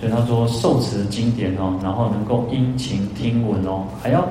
[0.00, 4.26] 所以他说受持经典哦，然后能够殷勤听闻哦，还要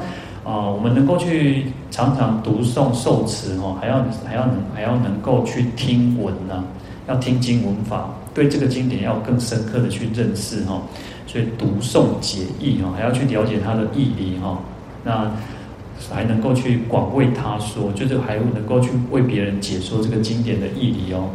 [0.48, 6.64] 啊、我们能够去常常读诵受持哦，还要还要能还要能够去听闻呢、啊，
[7.10, 10.82] 要听经闻法，对这个经典要更深刻的去认识哈。
[11.28, 14.58] 所以读诵解义哈，还要去了解它的义理哈，
[15.04, 15.30] 那
[16.10, 21.28] 还能够去广为他说，就是还能够去为别人解说这个经典的义理哦。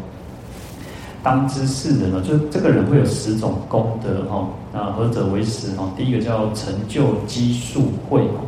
[1.23, 4.49] 当知是人呢，就这个人会有十种功德哈。
[4.73, 5.93] 那何者为十哈？
[5.99, 8.41] 第一个叫成就积数慧哈，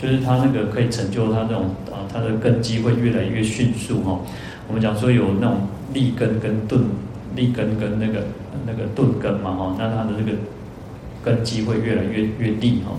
[0.00, 4.20] 就是他那个可以成就他那种啊，他的根基会越来越迅速哈。
[4.68, 5.56] 我们讲说有那种
[5.92, 6.84] 立根跟顿
[7.34, 8.26] 立根跟那个
[8.66, 10.38] 那个顿根嘛哈，那他的这个
[11.24, 12.92] 根基会越来越越利哈。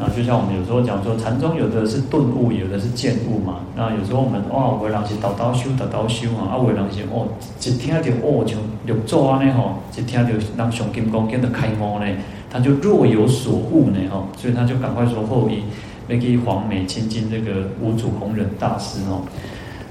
[0.00, 3.60] 那就像我们有时候讲说，禅宗有的是顿悟，有的是见悟嘛。
[3.74, 7.26] 那有时候我们哇，有人是叨叨修叨叨修啊，啊，有人是哦，
[7.58, 12.06] 一听到哦，像六祖安尼吼，一听到人上金刚经的开悟呢，
[12.48, 15.64] 他就若有所悟呢吼，所以他就赶快说后以
[16.08, 19.22] 要去黄梅亲近这个五祖弘忍大师哦。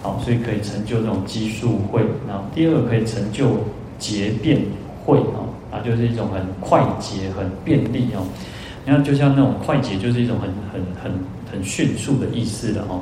[0.02, 2.02] 好，所以可以成就这种基数会。
[2.28, 3.60] 那第二可以成就
[3.98, 4.62] 捷便
[5.04, 8.22] 慧哦，啊，就是一种很快捷、很便利哦。
[8.86, 11.12] 你看，就像那种快捷，就是一种很很很
[11.52, 13.02] 很迅速的意思的哦。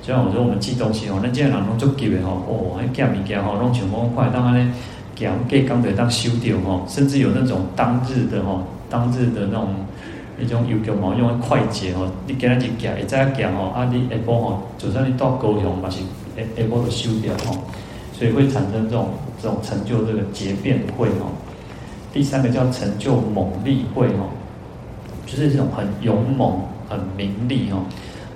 [0.00, 4.74] 就像我说，我们寄东西哦，那既然人拢足急的吼，哦，还寄物件吼，拢像讲快，当然呢，
[5.16, 9.74] 寄寄刚才当收掉哦，甚至有那种当日的哦，当日的那种
[10.38, 16.00] 那种邮局嘛，用快捷吼，你今日寄，会再寄吼，啊，你下晡吼，就算你到高雄嘛是
[16.36, 17.56] 下下晡就收掉吼，
[18.12, 19.08] 所以会产生这种
[19.42, 21.30] 这种成就这个结变会吼。
[22.12, 24.30] 第三个叫成就猛利慧吼。
[25.28, 26.56] 就是这种很勇猛、
[26.88, 27.82] 很明利哦，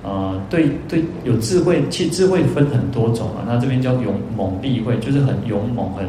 [0.02, 3.46] 呃，对对，有智慧，其实智慧分很多种啊。
[3.46, 6.04] 那这边叫勇猛利会，就是很勇猛、很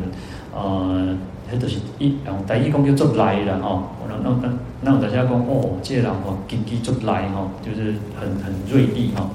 [0.56, 1.16] 呃，
[1.52, 3.84] 那就是一用第一讲叫做来了哦。
[4.08, 9.30] 那那那那大家讲哦，这人哦，经济做来哈，就是很很锐利哈。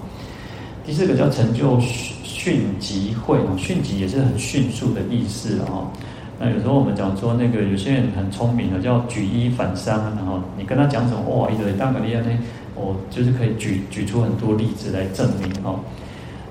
[0.85, 5.91] 第四个叫成就迅疾慧，迅疾也是很迅速的意思啊。
[6.39, 12.39] 那有时候我们讲说那个有些人很聪明的，叫举一反三，然后你跟他讲什么，哇，一堆大个例子呢，
[12.75, 15.81] 我就是可以举举出很多例子来证明哦。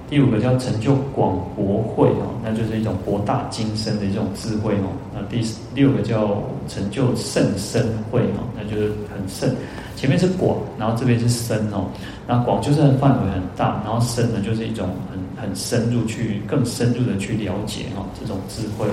[0.07, 4.87] 第五个叫成就广博慧哦，那就是一种博大精深的一种智慧哦。
[5.13, 9.55] 那第六个叫成就甚深慧哦，那就是很深，
[9.95, 11.85] 前面是广，然后这边是深哦。
[12.27, 18.87] 那广就是范围很大，然后深呢就是一种很很深入去更深入的去了解哈这种智慧。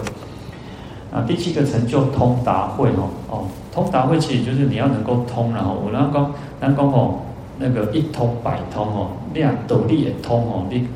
[1.13, 7.19] 啊，第七个成就通达慧哦哦，通达慧其实就是你要能够通，然后我刚刚刚刚哦，
[7.59, 10.89] 那个一通百通哦，量斗力也通哦，你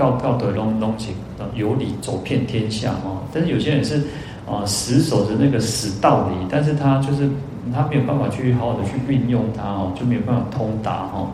[0.00, 1.14] 告告对拢拢行，
[1.54, 3.20] 有理走遍天下哦。
[3.34, 4.02] 但是有些人是
[4.48, 7.28] 啊死守着那个死道理，但是他就是
[7.70, 11.28] 他没有办法去好好的去运用它哦，就没有办法通达哦。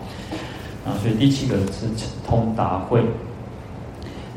[0.84, 1.86] 啊，所以第七个是
[2.26, 3.00] 通达慧。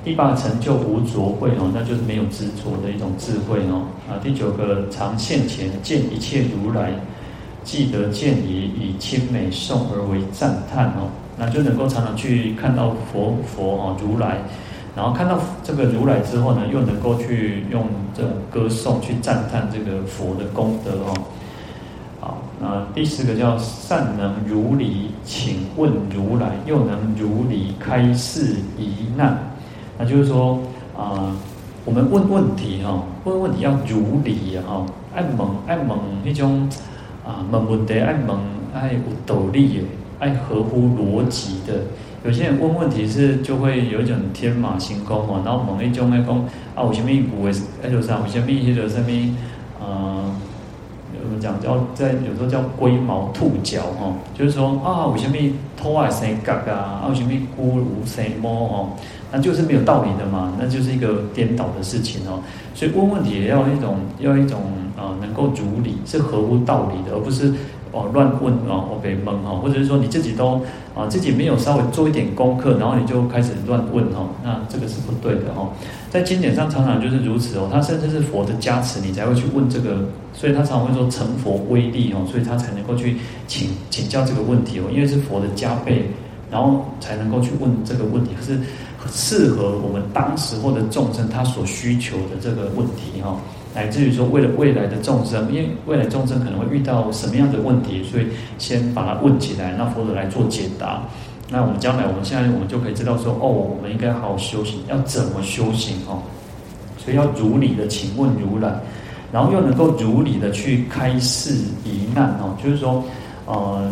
[0.03, 3.81] 第八成就无着慧哦，那就是没有执着的一种智慧哦。
[4.07, 6.93] 啊，第九个常现前见一切如来，
[7.63, 14.39] 既得见已，以亲美颂而为赞叹哦，那就能够常常去看到佛佛哦如来，
[14.95, 21.13] 然后看到这个如来之后呢，又能够去用这种歌颂去赞叹这个佛的功德哦。
[22.19, 29.39] 好，那第四个叫善能如理请问如来，又能如理开示疑难。
[29.97, 30.59] 那就是说，
[30.97, 31.33] 啊、
[31.85, 36.69] 我们问问题哈，问问题要如理哈，爱问爱问那种
[37.25, 38.37] 啊，问问题爱问
[38.73, 39.83] 爱有道理的，
[40.19, 41.81] 爱合乎逻辑的。
[42.25, 46.35] 有些人问问题是就会有一种天马行空嘛，然后猛一种那讲
[46.75, 47.49] 啊，为什么不会？
[47.81, 49.35] 哎，就是啊，为什么那个什么
[49.79, 50.35] 呃，
[51.23, 55.35] 我们讲叫在有时候叫龟毛兔角哈，就是说啊，为什么
[55.77, 57.03] 头爱生角啊？
[57.03, 58.89] 啊，为什么龟无生毛哦？
[59.31, 62.41] 那就是没有道理的嘛，那就是一个颠倒的事情哦。
[62.73, 64.59] 所以问问题也要一种，要一种
[64.97, 67.53] 啊、呃，能够如理，是合乎道理的，而不是
[67.91, 70.61] 哦乱问啊，我被蒙哈，或者是说你自己都
[70.95, 75.67] 啊自己没有稍微做一点功课，然后你就开始乱问哈，那这个是不对的哈。
[76.09, 86.05] 在经典上常常就是如此哦，他甚至是佛的加持，你才会去问这个，所以他常常会说成佛威力哦，所以他才能够去请请教这个问题哦，因为是佛的加倍，
[86.51, 88.59] 然后才能够去问这个问题，可是。
[89.11, 93.39] 适合我们当时或者众生他所需求的这个问题哈，
[93.79, 98.25] 乃至于说为了未来的众生，因为未来众生可能会遇到什么样的问题，所以
[98.57, 101.01] 先把它问起来，那佛陀来做解答。
[101.49, 106.19] 那我们将来，我们现在我们就可以知道说，哦，我们应该好好修行，要怎么修行哦？
[106.97, 108.69] 所以要如理的请问如来，
[109.31, 113.01] 然后又能够如理的去开示疑难哦，就是说，
[113.45, 113.89] 呃，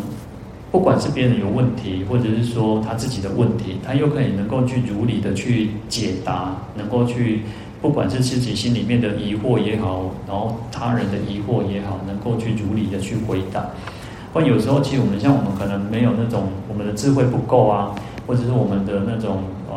[0.69, 7.43] 不管是别人有问题，或者是说他自己的问题，他又可以能够去如理的去解答，能够去，
[7.87, 13.65] 不管是自己心里面的疑惑也好，然后他人的疑惑也好，能够去如理的去回答。
[14.33, 17.95] 或有时候，其实我们像我们可能没有那种我们的智慧不够啊，
[18.27, 19.37] 或者是我们的那种
[19.69, 19.75] 呃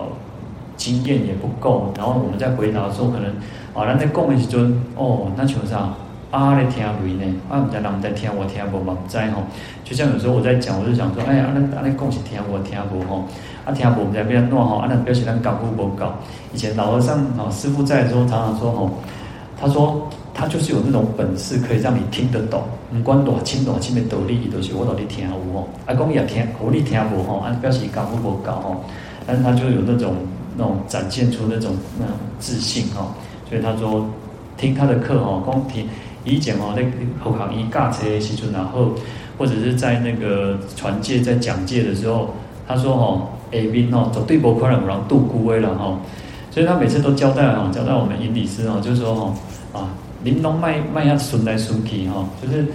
[0.77, 3.31] 经验也不够，然后我们在回答的时候，可能
[3.75, 5.94] 啊，那在共一起尊，哦，那求啥
[6.31, 7.35] 啊，在听雷呢？
[7.49, 8.93] 啊，唔知人在听我听无嘛？
[8.93, 9.43] 唔知吼。
[9.85, 13.25] 就像有时候我在讲，我就想说，哎呀，那那讲是听我听无吼，
[13.64, 16.07] 啊，听无唔知变怎吼，啊，那表示咱功夫不够。
[16.53, 18.90] 以前老和尚啊，师傅在的时候，常常说吼，
[19.61, 20.09] 他说。
[20.33, 22.62] 他就是有那种本事，可以让你听得懂。
[22.90, 25.69] 不管多轻多轻的道理，伊都是我到底听无吼。
[25.85, 27.40] 阿公也听，我你听无吼。
[27.40, 28.85] 啊表示讲不不搞吼，
[29.27, 30.14] 但是他就有那种
[30.57, 33.12] 那种展现出那种那种自信哈。
[33.51, 34.09] 所以他说
[34.57, 35.87] 听他的课哈，光听
[36.24, 36.83] 以前哦，那
[37.24, 38.94] 后行一驾车的时阵，然后
[39.38, 42.35] 或者是在那个传戒在讲戒的时候，
[42.66, 45.98] 他说哈，下面哦走对不可能有人度孤的了哈。
[46.50, 49.35] 所以他每次都交代哈，交代我们引理师哈，就是说哈
[49.80, 49.88] 啊。
[50.22, 52.66] 玲珑卖卖下顺来顺去哈，就是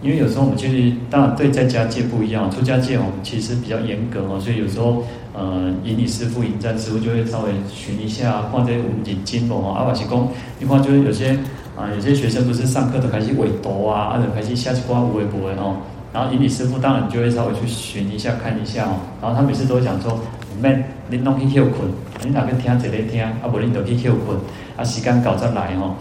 [0.00, 10.28] 因为有时候我们其实当然对在家戒不一样，出家戒我们其实比较严格哦，所以有时候呃引理师父、引赞师父就会稍微巡一下，或者我们引经哦，阿瓦西公，
[10.60, 11.38] 另外就是有些
[11.76, 15.76] 啊有些学生不是上课都开始尾读啊，或者开始下去刮无为不为哦，
[16.12, 20.18] 然后引理师傅当然就会稍微去巡一下看一下哦，然后他每次都会讲说，
[20.60, 21.88] 免你弄去休困，
[22.24, 24.38] 你哪个听一个听，啊不你都去休困，
[24.76, 25.94] 啊时间搞再来哦。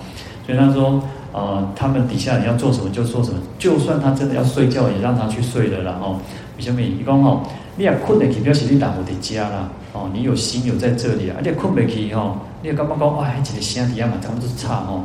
[0.46, 5.82] 所以他说，呃，他们底下你要做什么就做什么，就算他真的要睡觉，也让他去睡了。
[5.82, 6.20] 然后，
[6.58, 6.82] 为什么？
[6.82, 7.42] 你讲吼，
[7.78, 9.70] 你也困得起，表示你来我的家啦。
[9.94, 15.04] 哦，你有心有在这里啊，而且困不起吼，你也感觉讲，哇，这个声底下嘛，他们都是差吼。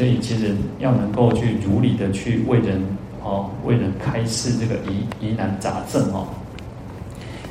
[0.00, 2.82] 所以其实要能够去如理的去为人，
[3.22, 6.26] 哦，为人开示这个疑疑难杂症哦。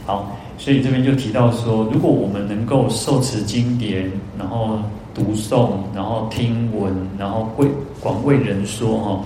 [0.08, 4.80] 好，所以这边就提到说，如果我们能够受持经典，然后。
[5.12, 7.68] 读诵，然后听闻，然后为
[8.00, 9.20] 广为人说哈，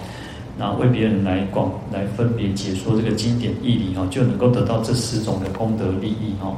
[0.58, 6.56] 然后为别人来广来分别解说这个经典义理哈，就能够得到这十种的功德利益哈。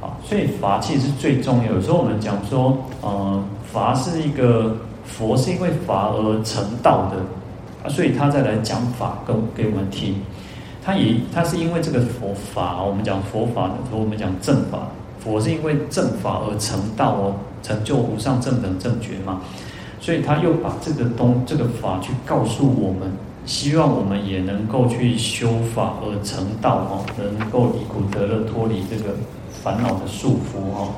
[0.00, 1.72] 好，所以法其实是最重要。
[1.72, 7.16] 有时候我们讲说，呃，法是一个佛是因为法而成道的
[7.84, 10.16] 啊，所以他再来讲法给给我们听。
[10.84, 14.88] 他也他是因为这个佛法，我们讲佛法的时候，我们讲正法，
[15.18, 17.34] 佛是因为正法而成道哦。
[17.64, 19.40] 成就无上正等正觉嘛，
[19.98, 23.10] 所以他又把这个东这个法去告诉我们，
[23.46, 29.14] 希望我们也能够去修法而成道哦，能够离苦得乐，脱离这个
[29.62, 30.92] 烦恼的束缚哦。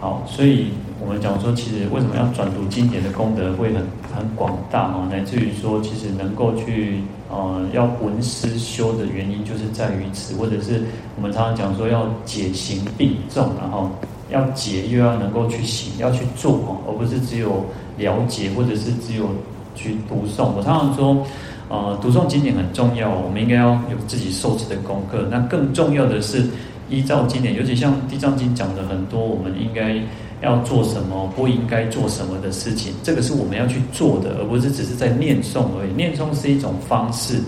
[0.00, 3.86] 好，所以我们讲说，其实为什么要转读经典的功德会很
[4.16, 10.82] 很广大哦，乃至于说，其实能够去呃要闻思修的原因，就是在于此，或者是
[11.16, 13.90] 我们常常讲说要解行并重，然后。
[14.32, 17.66] 要解又要能够去行，要去做哦，而不是只有
[17.98, 19.28] 了解或者是只有
[19.74, 20.52] 去读诵。
[20.56, 21.26] 我常常说，
[21.68, 25.26] 呃，读诵经典很重要，我们应该要有自己受持的功课。
[25.28, 26.46] 那更重要的是
[26.90, 29.96] 依照经典，尤其像《地藏经》讲的很多，我们应该
[30.42, 35.92] 要做什么，不应该做什么的事情，这个是我们要去做的，而不是只是在念诵而已。
[35.96, 37.40] 念诵是一种方式，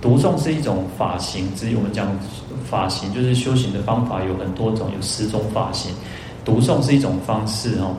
[0.00, 1.52] 读诵是一种法行。
[1.56, 2.06] 至于我们讲
[2.64, 5.92] 法行，就是修行的方法有很多种，有十种法行。
[6.44, 7.96] 读诵是一种方式哦，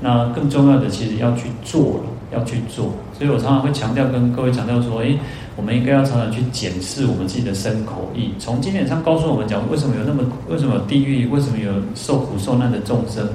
[0.00, 2.90] 那更重要的其实要去做了，要去做。
[3.16, 5.16] 所以我常常会强调，跟各位强调说，诶，
[5.56, 8.30] 我们应该要常常去检视我们自己的身口意。
[8.38, 13.28] 从经典上告诉我们讲，为什么有那么，为什么有地狱，为什么有受苦受难的众生？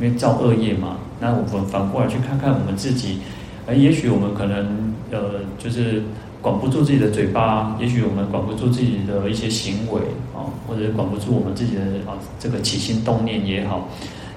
[0.00, 0.96] 因为造恶业嘛。
[1.20, 3.18] 那我们反过来去看看我们自己，
[3.66, 6.02] 诶，也许我们可能呃，就是。
[6.42, 10.00] 管不住自己的嘴巴，也许我们管不住自己的一些行为
[10.34, 13.88] 啊，或者管不住我们自己的啊这个起心动念也好。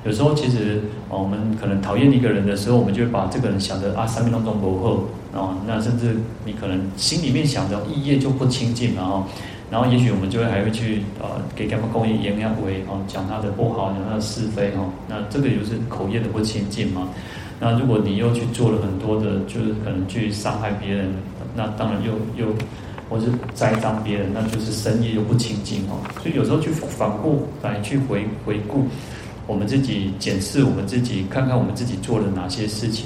[0.06, 0.80] 有时候其实，
[1.10, 9.28] 我们可能讨厌一个人的时候，我们就会把这个人想的啊，生命当中不好啊，那甚至你可能心里面想着意业就不清净了哈。
[9.72, 14.86] 然后也许我们就会还会去呃给他们公益言语为哦讲他的不好，讲他的是非哈。
[15.10, 17.10] 那这个就是口业的不清净嘛。
[17.60, 21.12] 那如果你又去做了很多的，就是可能去伤害别人。
[21.56, 22.53] 那当然又又，
[23.10, 23.26] 或是
[23.56, 25.97] 栽赃别人，那就是身业又不清净哦。
[26.22, 28.86] 所以有时候去反顾来去回回顾
[29.48, 33.06] 我们自己，检视我们自己，看看我们自己做了哪些事情。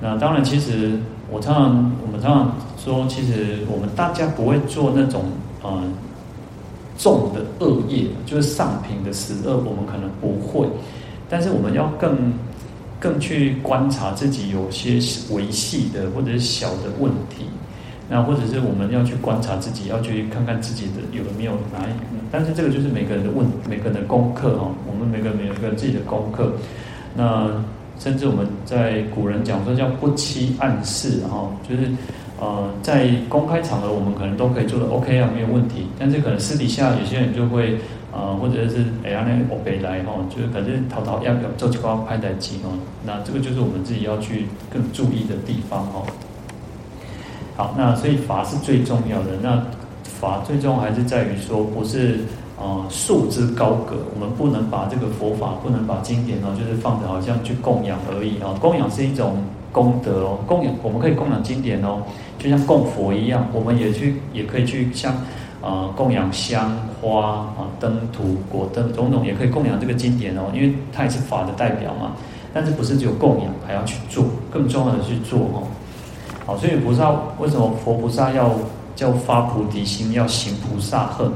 [0.00, 0.92] 那当然，其实
[1.30, 5.24] 我常常我们常常说，其实我们大家不会做那种
[5.62, 5.82] 呃
[6.98, 10.68] 重的恶业，就是上品的十恶，我们可能不会，
[11.28, 12.32] 但是我们要更
[13.00, 15.00] 更去观察自己有些
[15.34, 17.46] 维系的或者是小的问题，
[18.08, 21.90] 那或者是我们要去观察自己，要去看看自己的有没有哪一，
[22.30, 26.52] 但是这个就是每个人的问，每个人的功课哦，我们每个人每个人自己的功课，
[27.14, 27.50] 那
[27.98, 31.82] 甚至我们在古人讲说叫不欺暗室哈，就是。
[32.38, 35.86] 呃，在公开场合，我们可能都可以做的 OK 啊，没有问题。
[35.98, 37.78] 但是可能私底下有些人就会，
[38.12, 42.76] 呃，或者是哎呀，那我北来哈，就是可是偷偷要不要做几块拍台机哦。
[43.06, 46.04] 那这个就是我们自己要去更注意的地方哦。
[47.56, 49.38] 好，那所以法是最重要的。
[49.42, 49.64] 那
[50.04, 52.18] 法最终还是在于说，不是
[52.58, 58.54] 呃束之高阁，我们不能把这个佛法，不能把经典哦，就是放着好像去供养而已啊。
[58.60, 59.36] 供养是一种
[59.72, 62.02] 功德哦，供养我们可以供养经典哦。
[62.38, 65.14] 就像供佛一样，我们也去，也可以去像，
[65.62, 72.12] 呃，供养香花啊、灯土果灯种种，也可以供养这个经典哦，因为它也是法的代表嘛。
[72.54, 75.62] 但是不是只有供养，还要去做，更重要的去做哦。
[76.46, 78.50] 好，所以菩萨为什么佛菩萨要
[78.94, 81.30] 叫发菩提心，要行菩萨恨？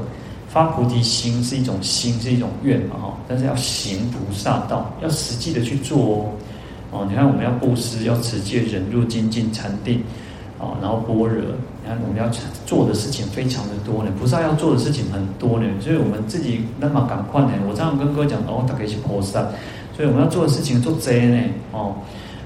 [0.51, 6.25] 发菩提心是一种心，是一种愿嘛哈，但是要行菩萨道，要实际的去做哦。
[6.91, 10.03] 哦，你看我们要布施，要持戒、忍辱、精进、禅定。
[10.59, 11.41] 啊，然后般若，
[11.81, 12.29] 你看我们要
[12.67, 17.53] 做的事情非常的多呢，菩萨要做的事情很多呢，所以我们自己那么赶快呢。
[17.67, 19.41] 我常常跟哥讲，哦，大家一起菩萨，
[19.97, 21.41] 所以我们要做的事情做贼呢，
[21.71, 21.95] 哦，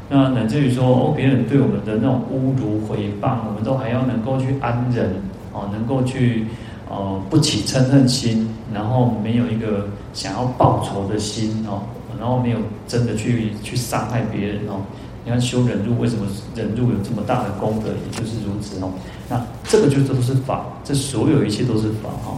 [0.07, 5.09] 那乃至于说，哦，别人对我们的那种侮辱诽谤，我们都还要能够去安忍，
[5.51, 6.45] 哦，能够去，
[6.89, 11.83] 呃，不起嗔恨心，然后没有一个想要报仇的心哦，
[12.19, 14.81] 然后没有真的去去伤害别人哦。
[15.23, 17.89] 你看修忍辱，为什么忍辱有这么大的功德？
[17.89, 18.91] 也就是如此哦。
[19.27, 22.37] 那这个就都是法，这所有一切都是法哈。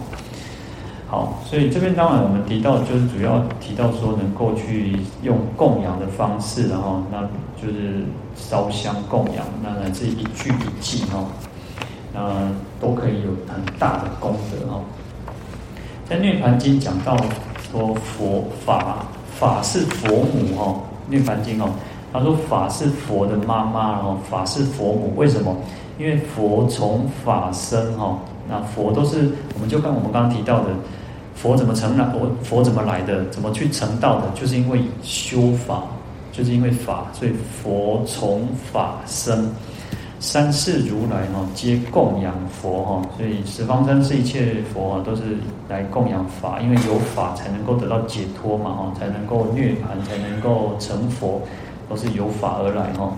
[1.09, 7.21] 好，所以这边当然我们提到，就是主要提到说能够去用供养的方式，然后那
[7.61, 11.25] 就是烧香供养，那乃至一句一偈哈，
[12.13, 12.49] 那
[12.79, 14.81] 都可以有很大的功德哈。
[16.09, 17.17] 在《涅槃经》讲到
[17.71, 19.05] 说佛法
[19.39, 20.73] 法是佛母哈，
[21.09, 21.69] 《涅槃经》哦。
[22.13, 25.13] 他说：“法是佛的妈妈，然后法是佛母。
[25.17, 25.55] 为什么？
[25.99, 28.17] 因为佛从法生，哈，
[28.49, 30.69] 那佛都是，我们就看我们刚刚提到的，
[31.35, 32.05] 佛怎么成来？
[32.05, 33.25] 佛佛怎么来的？
[33.25, 34.29] 怎么去成道的？
[34.33, 35.83] 就是因为修法，
[36.31, 39.51] 就是因为法，所以佛从法生。
[40.19, 45.37] 三世如来哈，皆供养佛哈，所以十方三世一切佛啊，都是
[45.69, 51.41] 来供养法，因为有法才能够得到解脱嘛，哈，才能够涅槃，才能够成佛。”
[51.89, 53.15] 都是由法而来哈，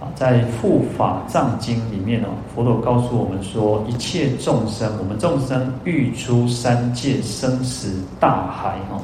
[0.00, 9.00] 啊，在《护法藏经》里面哦，佛陀告诉我们说，一切众生，我们众生欲出三界生死大海哈，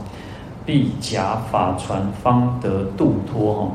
[0.67, 3.71] 必假法船方得度脱哈。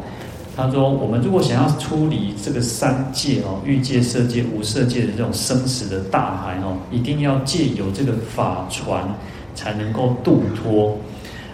[0.59, 9.07] 他说，我们如果想要出离这个三界哦，欲界、色界、无色界的这种生死的大海哦，一定要借由这个法船
[9.55, 10.97] 才能够度脱。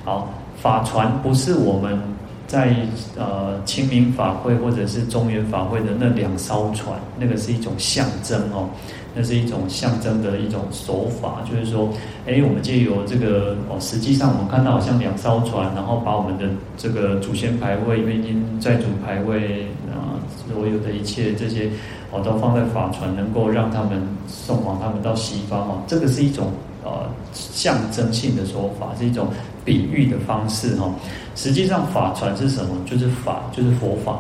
[0.04, 2.15] 好，法船不是我们。
[2.48, 2.76] 在
[3.18, 8.70] 呃清明法会或者是中元法会的那两艘船，那个是一种象征哦，
[9.16, 11.90] 那是一种象征的一种手法，就是说，
[12.28, 16.46] 哎，我们借由这个哦，实际上我们看到好像两艘船，然后把我们的
[16.78, 20.14] 这个祖先牌位、冤亲债主牌位啊，
[20.48, 21.70] 所有的一切这些
[22.12, 26.52] 哦，都放在法船，能够让他们送往他们到西方哦，这个是一种
[26.84, 29.28] 呃象征性的说法，是一种。
[29.66, 30.90] 比喻的方式哈，
[31.36, 32.78] 实际上法船是什么？
[32.86, 34.20] 就是法，就是佛法。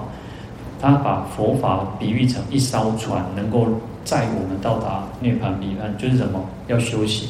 [0.82, 3.68] 他把佛法比喻成一艘船，能够
[4.04, 5.96] 载我们到达涅槃彼岸。
[5.98, 6.43] 就是什么？
[6.68, 7.30] 要修行。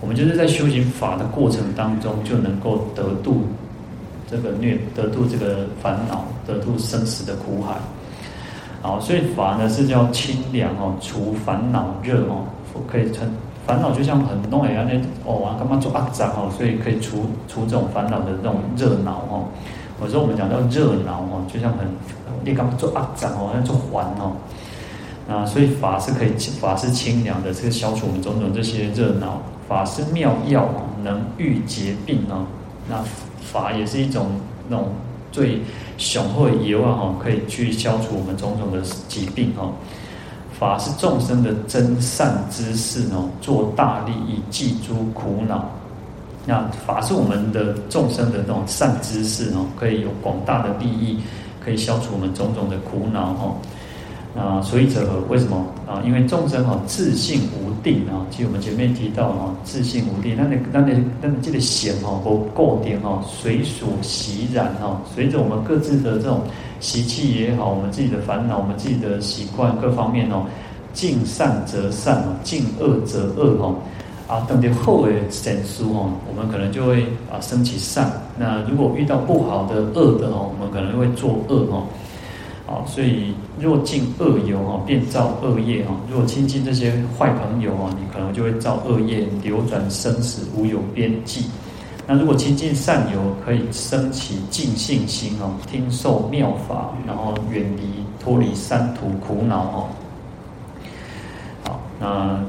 [0.00, 3.44] 我们就是在修行法的过程当中，就能够得度
[4.30, 7.74] 这个虐，得度这个烦恼，得度生死的苦海。
[8.82, 12.44] 好，所以法呢是叫清凉哦，除烦恼热哦，
[12.86, 13.26] 可以称。
[13.66, 14.94] 烦恼就像很弄哎呀，那
[15.24, 16.48] 哦啊，干嘛做阿杂哦？
[16.56, 19.48] 所以可以除除这种烦恼的这种热闹哦。
[20.00, 21.86] 有时候我们讲到热闹哦，就像很
[22.44, 24.36] 你干嘛做阿杂哦，那做烦哦。
[25.28, 26.28] 啊，所以法是可以
[26.60, 29.42] 法是清凉的，这个消除我们种种这些热闹。
[29.66, 30.68] 法是妙药，
[31.02, 32.46] 能愈疾病哦。
[32.88, 33.02] 那
[33.42, 34.28] 法也是一种
[34.68, 34.92] 那种
[35.32, 35.60] 最
[35.98, 39.72] 雄厚的药啊哈，可以去消除我们种种的疾病哦。
[40.58, 45.68] 法是众生的真善知识哦，做大利益，济诸苦恼。
[46.46, 51.18] 那法是我们的众生的那种善知识哦，可以有广大的利益，
[51.62, 53.56] 可以消除我们种种的苦恼哦。
[54.36, 55.20] 啊，所以者何？
[55.30, 56.02] 为什么啊？
[56.04, 58.20] 因为众生哈自信无定啊。
[58.30, 66.42] 其实我们前面提到哈，自信无定，那你那那那那这个弦哈不够点哈，随所习染哈，随着我们各自的这种
[66.80, 70.44] 习气也好，我们自己的烦恼，我们自己的习惯各方面哦，
[70.92, 73.74] 敬善则善，境恶则恶哈。
[74.28, 78.10] 啊，等到后尾显书哦，我们可能就会啊升起善。
[78.36, 81.84] 那如果遇到不好的恶的哦，我们可能会作恶哦。
[82.66, 91.44] 啊，所以若境恶友哦，便造恶业哈；如果亲近这些坏朋友哦，你可能就会造恶业，流转生死无有边际。
[92.08, 99.88] 那如果亲近善友，可以升起净信心哦，听受妙法，然后远离脱离三途苦恼哦。
[101.64, 102.40] 好，那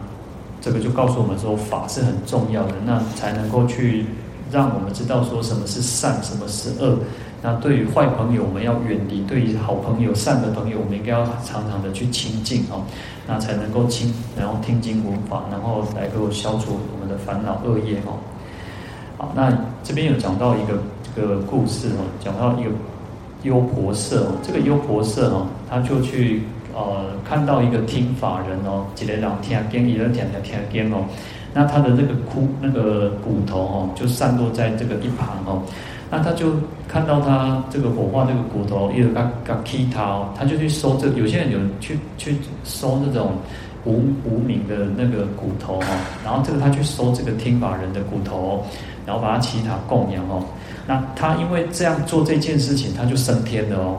[0.61, 4.05] 这个就告诉我们说，法是很重要的，那才能够去
[4.51, 6.99] 让我们知道说什么是善，什么是恶。
[7.41, 12.83] 那对于坏朋友，我们要远离；对于好朋友、善的朋友，我们应该要常常的去亲近哦，
[13.27, 18.17] 那才能够亲，然后听经闻法，然后来够消除我们的烦恼恶业哦。
[19.17, 19.51] 好，那
[19.83, 20.77] 这边有讲到一个
[21.15, 22.69] 这个故事哦，讲到一个
[23.41, 26.43] 优婆塞哦，这个优婆塞哦，他就去
[26.75, 31.03] 呃看到一个听法人哦，一个人听经，一个人听听经哦，
[31.51, 35.63] 那他的那个骨那个骨头哦，就散落在这个一旁哦。
[36.09, 36.53] 那他就
[36.87, 41.09] 看到他这个火化这个骨头，一直嘎嘎踢他，他就去收这。
[41.09, 43.31] 有些人有去去收那种
[43.83, 45.87] 无无名的那个骨头哈，
[46.23, 48.63] 然后这个他去收这个听法人的骨头，
[49.07, 50.43] 然后把它起塔供养哦。
[50.85, 53.97] 那他因为这样做这件事情，他就升天了哦。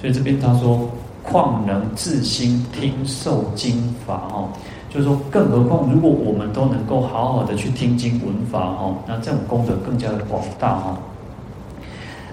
[0.00, 0.90] 所以这边他说，
[1.22, 4.48] 况能自心听受经法哦，
[4.90, 10.98] 就是说，更何况如果我们都能够好好的去听经闻法哦，那这种功德更加的广大哦。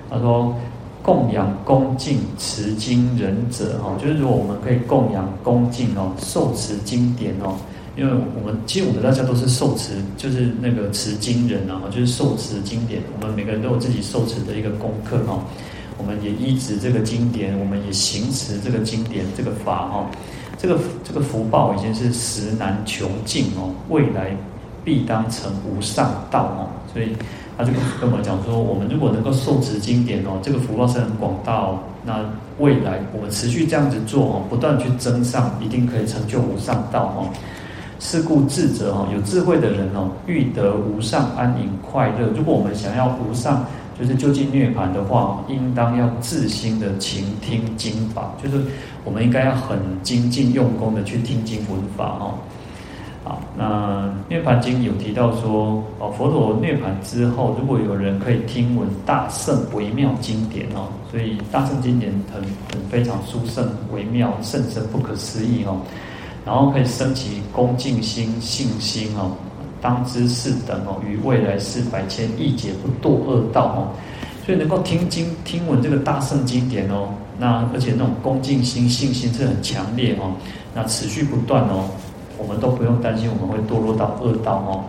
[0.09, 0.55] 他说
[1.01, 7.55] ：“供养恭敬持经人者，哈，就是如果我们可以供养恭敬哦，受持经典哦，
[7.95, 13.01] 因为我们其实我们大家都是受持，就是那个持经人啊，就是受持经典。
[13.19, 15.39] 我们每个人都有自己受持的一个功课哈，
[15.97, 20.09] 我们也依持这个经典，我们也行持这个经典这个法哈，
[20.57, 24.35] 这个这个福报已经是实难穷尽哦，未来
[24.83, 27.09] 必当成无上道哦，所以。”
[27.57, 27.71] 他就
[28.01, 31.79] 跟我们讲说，我们如果能够受持经典哦，这个福报是很广大哦。
[32.03, 32.19] 那
[32.59, 37.31] 未来我们持续这样子做哦，不断去增上，一定可以成就无上道哦。
[38.05, 42.27] 是故智者哦，有智慧的人哦，欲得无上安隐快乐。
[42.37, 43.65] 如果我们想要无上，
[43.99, 48.63] 就是究竟涅槃的话，应当要自心的倾听经法，就是
[49.03, 52.35] 我们应该要很精进用功的去听经闻法哦。
[53.23, 62.39] 好，那《涅槃经》有提到说，哦，佛陀涅槃之后，如果有人可以听闻大圣微妙经典哦，所以大圣经典很
[62.71, 65.81] 很非常殊胜微妙甚深不可思议哦，
[66.45, 69.31] 然后可以升起恭敬心信心哦，
[69.81, 73.89] 当知是等哦，于未来世百千亿劫不堕恶道哦，
[74.45, 80.31] 所以能够听经听闻这个大圣经典哦，那而且那种恭敬心信心是很强烈哦，
[80.73, 81.89] 那持续不断哦。
[82.37, 84.83] 我们都不用担心我们会堕落到恶道哦。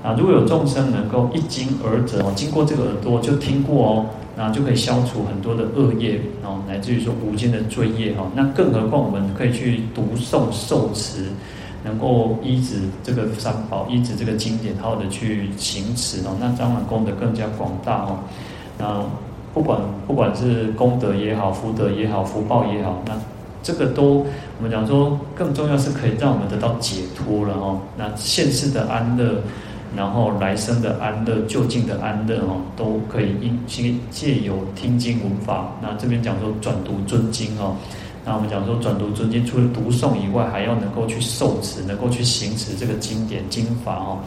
[0.00, 4.06] 啊，如果有众生能够一经耳者哦，经过这个耳朵就听过哦，
[4.38, 8.24] 那就可以消除很多的恶业，哦乃至于说无间的罪业哈。
[8.36, 11.24] 那更何况我们可以去读诵受持，
[11.82, 18.20] 能够依止这个三宝，依止这个经典，好好的去行持哦，那当然功德更加广大哦。
[18.78, 19.04] 那
[19.52, 23.12] 不管不管是功德也好，福德也好，福报也好，那。
[23.60, 24.24] 这个都
[24.56, 27.80] 我们讲说，更重要是可以让我们得到解脱了哦。
[27.98, 29.42] 那现世的安乐，
[29.96, 35.72] 然后来生的安乐，就近的安乐哦，都可以因借借由听经闻法。
[35.82, 37.76] 那这边讲说转读尊经哦，
[38.24, 44.18] 那我们讲说转读尊经，除了读诵以外，还要能够去受持，能够去行持这个经典经法哦。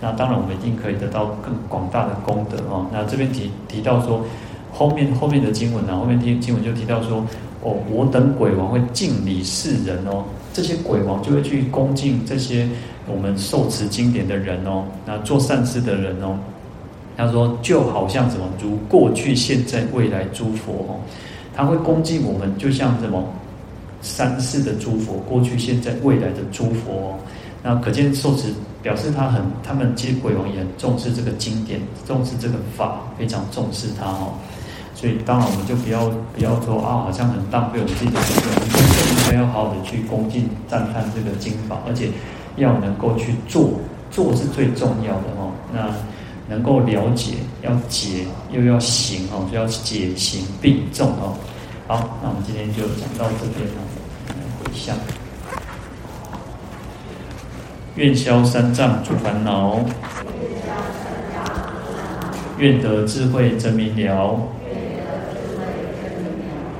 [0.00, 2.86] 那当然我们一定可以得到更广大的功德哦。
[2.92, 4.24] 那这边提提到说，
[4.72, 7.24] 后面后面的经文呢，后面听经文就提到说。
[7.62, 12.68] 哦，我等鬼王会敬礼世人哦，这些鬼王就会去恭敬这些
[13.06, 16.38] 我们受持经典的人哦，那做善事的人哦。
[17.16, 20.96] 他说就好像什么，如过去、现在、未来诸佛哦，
[21.54, 23.22] 他会恭敬我们，就像什么
[24.00, 27.18] 三世的诸佛，过去、现在、未来的诸佛哦。
[27.62, 28.48] 那可见受持
[28.82, 34.32] 表示他很，他们这些鬼王也很重视这个经典，重视这个法，非常重视它哦。
[35.00, 38.78] 所以当然我们就不要不要说啊，好像很浪费我们自己的时间，我们更
[39.08, 42.10] 应该要好好的去恭敬赞叹这个经法，而且
[42.56, 43.70] 要能够去做，
[44.10, 45.50] 做是最重要的哦。
[45.72, 45.88] 那
[46.54, 51.32] 能够了解，要解又要行哦，就要解行并重哦。
[51.86, 53.80] 好，那我们今天就讲到这边了。
[54.74, 54.94] 相。
[57.96, 59.80] 愿消三障诸烦恼，
[62.58, 64.38] 愿得智慧真明了，